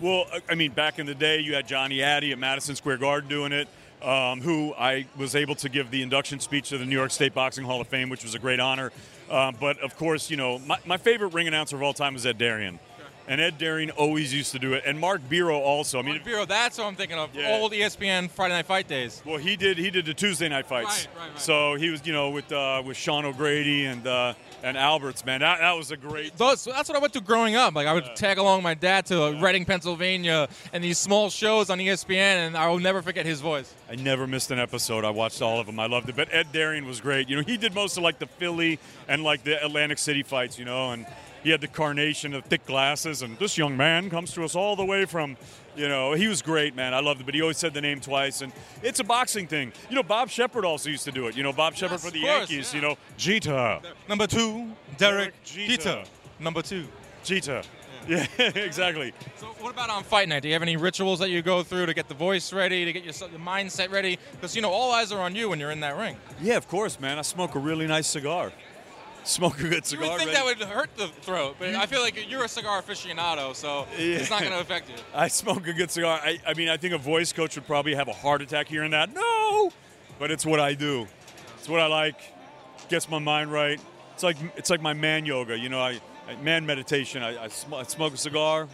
Well, 0.00 0.26
I- 0.30 0.42
I 0.50 0.54
mean, 0.54 0.72
back 0.72 0.98
in 0.98 1.06
the 1.06 1.14
day, 1.14 1.38
you 1.40 1.54
had 1.54 1.66
Johnny 1.66 2.02
Addy 2.02 2.32
at 2.32 2.38
Madison 2.38 2.76
Square 2.76 2.98
Garden 2.98 3.30
doing 3.30 3.52
it. 3.52 3.68
Um, 4.02 4.40
who 4.40 4.74
I 4.74 5.06
was 5.16 5.36
able 5.36 5.54
to 5.54 5.68
give 5.68 5.92
the 5.92 6.02
induction 6.02 6.40
speech 6.40 6.70
to 6.70 6.78
the 6.78 6.84
New 6.84 6.96
York 6.96 7.12
State 7.12 7.34
Boxing 7.34 7.64
Hall 7.64 7.80
of 7.80 7.86
Fame, 7.86 8.08
which 8.08 8.24
was 8.24 8.34
a 8.34 8.38
great 8.40 8.58
honor. 8.58 8.90
Um, 9.30 9.56
but 9.60 9.78
of 9.78 9.96
course, 9.96 10.28
you 10.28 10.36
know, 10.36 10.58
my, 10.58 10.76
my 10.84 10.96
favorite 10.96 11.32
ring 11.34 11.46
announcer 11.46 11.76
of 11.76 11.82
all 11.82 11.94
time 11.94 12.14
was 12.14 12.26
Ed 12.26 12.36
Derian. 12.36 12.80
And 13.28 13.40
Ed 13.40 13.58
Derian 13.58 13.90
always 13.96 14.34
used 14.34 14.52
to 14.52 14.58
do 14.58 14.72
it, 14.72 14.82
and 14.84 14.98
Mark 14.98 15.20
Beiro 15.28 15.58
also. 15.58 15.98
I 15.98 16.02
mean, 16.02 16.16
Mark 16.16 16.24
Beiro, 16.24 16.46
that's 16.46 16.78
what 16.78 16.86
I'm 16.86 16.96
thinking 16.96 17.18
of. 17.18 17.34
Yeah. 17.34 17.56
Old 17.56 17.72
ESPN 17.72 18.28
Friday 18.28 18.54
Night 18.54 18.66
Fight 18.66 18.88
days. 18.88 19.22
Well, 19.24 19.38
he 19.38 19.56
did. 19.56 19.78
He 19.78 19.90
did 19.90 20.06
the 20.06 20.14
Tuesday 20.14 20.48
night 20.48 20.66
fights. 20.66 21.06
Right, 21.06 21.22
right, 21.22 21.30
right. 21.30 21.40
So 21.40 21.74
he 21.74 21.90
was, 21.90 22.04
you 22.06 22.12
know, 22.12 22.30
with 22.30 22.50
uh, 22.50 22.82
with 22.84 22.96
Sean 22.96 23.24
O'Grady 23.24 23.86
and 23.86 24.06
uh, 24.06 24.34
and 24.62 24.76
Alberts. 24.76 25.24
Man, 25.24 25.40
that, 25.40 25.60
that 25.60 25.72
was 25.72 25.90
a 25.90 25.96
great. 25.96 26.36
Those, 26.36 26.64
that's 26.64 26.88
what 26.88 26.96
I 26.96 27.00
went 27.00 27.12
to 27.14 27.20
growing 27.20 27.54
up. 27.54 27.74
Like 27.74 27.86
I 27.86 27.92
would 27.92 28.16
tag 28.16 28.38
along 28.38 28.62
my 28.62 28.74
dad 28.74 29.06
to 29.06 29.38
Reading, 29.40 29.64
Pennsylvania, 29.64 30.48
and 30.72 30.82
these 30.82 30.98
small 30.98 31.30
shows 31.30 31.70
on 31.70 31.78
ESPN, 31.78 32.46
and 32.46 32.56
I 32.56 32.68
will 32.68 32.78
never 32.78 33.02
forget 33.02 33.24
his 33.24 33.40
voice. 33.40 33.72
I 33.90 33.96
never 33.96 34.26
missed 34.26 34.50
an 34.50 34.58
episode. 34.58 35.04
I 35.04 35.10
watched 35.10 35.42
all 35.42 35.60
of 35.60 35.66
them. 35.66 35.78
I 35.78 35.86
loved 35.86 36.08
it. 36.08 36.16
But 36.16 36.28
Ed 36.32 36.48
Derian 36.52 36.86
was 36.86 37.00
great. 37.00 37.28
You 37.28 37.36
know, 37.36 37.42
he 37.42 37.56
did 37.56 37.74
most 37.74 37.96
of 37.96 38.02
like 38.02 38.18
the 38.18 38.26
Philly 38.26 38.78
and 39.08 39.22
like 39.22 39.44
the 39.44 39.64
Atlantic 39.64 39.98
City 39.98 40.22
fights. 40.22 40.58
You 40.58 40.64
know, 40.64 40.90
and 40.90 41.06
he 41.42 41.50
had 41.50 41.60
the 41.60 41.68
carnation 41.68 42.34
of 42.34 42.44
thick 42.44 42.64
glasses. 42.66 43.22
And 43.22 43.38
this 43.38 43.56
young 43.58 43.76
man 43.76 44.10
comes 44.10 44.32
to 44.34 44.44
us 44.44 44.54
all 44.54 44.76
the 44.76 44.84
way 44.84 45.04
from. 45.04 45.36
You 45.74 45.88
know, 45.88 46.12
he 46.12 46.28
was 46.28 46.42
great, 46.42 46.76
man. 46.76 46.92
I 46.92 47.00
loved 47.00 47.22
it, 47.22 47.24
but 47.24 47.34
he 47.34 47.40
always 47.40 47.56
said 47.56 47.72
the 47.72 47.80
name 47.80 47.98
twice, 47.98 48.42
and 48.42 48.52
it's 48.82 49.00
a 49.00 49.04
boxing 49.04 49.46
thing. 49.46 49.72
You 49.88 49.96
know, 49.96 50.02
Bob 50.02 50.28
Sheppard 50.28 50.66
also 50.66 50.90
used 50.90 51.04
to 51.04 51.12
do 51.12 51.28
it. 51.28 51.34
You 51.36 51.42
know, 51.42 51.52
Bob 51.54 51.74
Sheppard 51.74 51.92
Yes, 51.92 52.04
for 52.04 52.10
the 52.10 52.20
course, 52.20 52.50
Yankees. 52.50 52.74
yeah. 52.74 52.80
You 52.82 52.88
know, 52.88 52.96
Jeter, 53.16 53.80
Number 54.06 54.26
two, 54.26 54.70
Derek 54.98 55.32
Derek 55.32 55.44
Jeter. 55.44 55.76
Jeter. 55.76 56.04
Number 56.40 56.60
two. 56.62 56.84
Jeter. 57.24 57.62
Yeah, 58.08 58.26
exactly. 58.56 59.12
So 59.36 59.46
what 59.60 59.70
about 59.72 59.88
on 59.88 60.02
fight 60.02 60.28
night? 60.28 60.42
Do 60.42 60.48
you 60.48 60.54
have 60.54 60.62
any 60.62 60.76
rituals 60.76 61.20
that 61.20 61.30
you 61.30 61.40
go 61.40 61.62
through 61.62 61.86
to 61.86 61.94
get 61.94 62.08
the 62.08 62.14
voice 62.14 62.52
ready, 62.52 62.84
to 62.84 62.92
get 62.92 63.04
your, 63.04 63.14
your 63.30 63.38
mindset 63.38 63.92
ready? 63.92 64.18
Because 64.32 64.56
you 64.56 64.60
know 64.60 64.70
all 64.72 64.90
eyes 64.90 65.12
are 65.12 65.20
on 65.20 65.36
you 65.36 65.48
when 65.50 65.60
you're 65.60 65.70
in 65.70 65.78
that 65.80 65.96
ring. 65.96 66.16
Yeah, 66.40 66.56
of 66.56 66.66
course, 66.66 66.98
man. 66.98 67.16
I 67.20 67.22
smoke 67.22 67.54
a 67.54 67.60
really 67.60 67.86
nice 67.86 68.08
cigar. 68.08 68.50
Smoke 69.24 69.60
a 69.60 69.68
good 69.68 69.86
cigar. 69.86 70.04
You 70.04 70.10
would 70.10 70.18
think 70.18 70.32
ready- 70.32 70.56
that 70.56 70.58
would 70.58 70.68
hurt 70.68 70.96
the 70.96 71.08
throat, 71.08 71.56
but 71.58 71.74
I 71.74 71.86
feel 71.86 72.00
like 72.00 72.28
you're 72.28 72.44
a 72.44 72.48
cigar 72.48 72.82
aficionado, 72.82 73.54
so 73.54 73.86
it's 73.96 74.30
not 74.30 74.40
going 74.40 74.52
to 74.52 74.60
affect 74.60 74.88
you. 74.88 74.96
I 75.14 75.28
smoke 75.28 75.66
a 75.68 75.72
good 75.72 75.90
cigar. 75.90 76.20
I, 76.22 76.40
I 76.46 76.54
mean, 76.54 76.68
I 76.68 76.76
think 76.76 76.92
a 76.94 76.98
voice 76.98 77.32
coach 77.32 77.54
would 77.54 77.66
probably 77.66 77.94
have 77.94 78.08
a 78.08 78.12
heart 78.12 78.42
attack 78.42 78.68
hearing 78.68 78.90
that. 78.90 79.12
No, 79.14 79.70
but 80.18 80.30
it's 80.30 80.44
what 80.44 80.58
I 80.60 80.74
do. 80.74 81.06
It's 81.58 81.68
what 81.68 81.80
I 81.80 81.86
like. 81.86 82.20
Gets 82.88 83.08
my 83.08 83.20
mind 83.20 83.52
right. 83.52 83.80
It's 84.14 84.22
like 84.24 84.36
it's 84.56 84.70
like 84.70 84.82
my 84.82 84.92
man 84.92 85.24
yoga. 85.24 85.56
You 85.56 85.68
know, 85.68 85.80
I, 85.80 86.00
I 86.28 86.36
man 86.36 86.66
meditation. 86.66 87.22
I, 87.22 87.44
I, 87.44 87.48
sm- 87.48 87.74
I 87.74 87.84
smoke 87.84 88.14
a 88.14 88.18
cigar. 88.18 88.68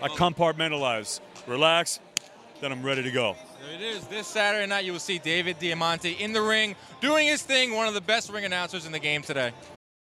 I 0.00 0.08
compartmentalize, 0.08 1.20
relax, 1.46 2.00
then 2.60 2.72
I'm 2.72 2.82
ready 2.82 3.02
to 3.04 3.10
go. 3.10 3.36
There 3.60 3.74
it 3.74 3.80
is. 3.82 4.04
This 4.06 4.26
Saturday 4.26 4.66
night, 4.66 4.84
you 4.84 4.92
will 4.92 4.98
see 4.98 5.18
David 5.18 5.58
Diamante 5.60 6.12
in 6.12 6.32
the 6.32 6.42
ring 6.42 6.74
doing 7.00 7.28
his 7.28 7.42
thing, 7.42 7.74
one 7.74 7.86
of 7.86 7.94
the 7.94 8.00
best 8.00 8.30
ring 8.32 8.44
announcers 8.44 8.84
in 8.86 8.90
the 8.90 8.98
game 8.98 9.22
today. 9.22 9.52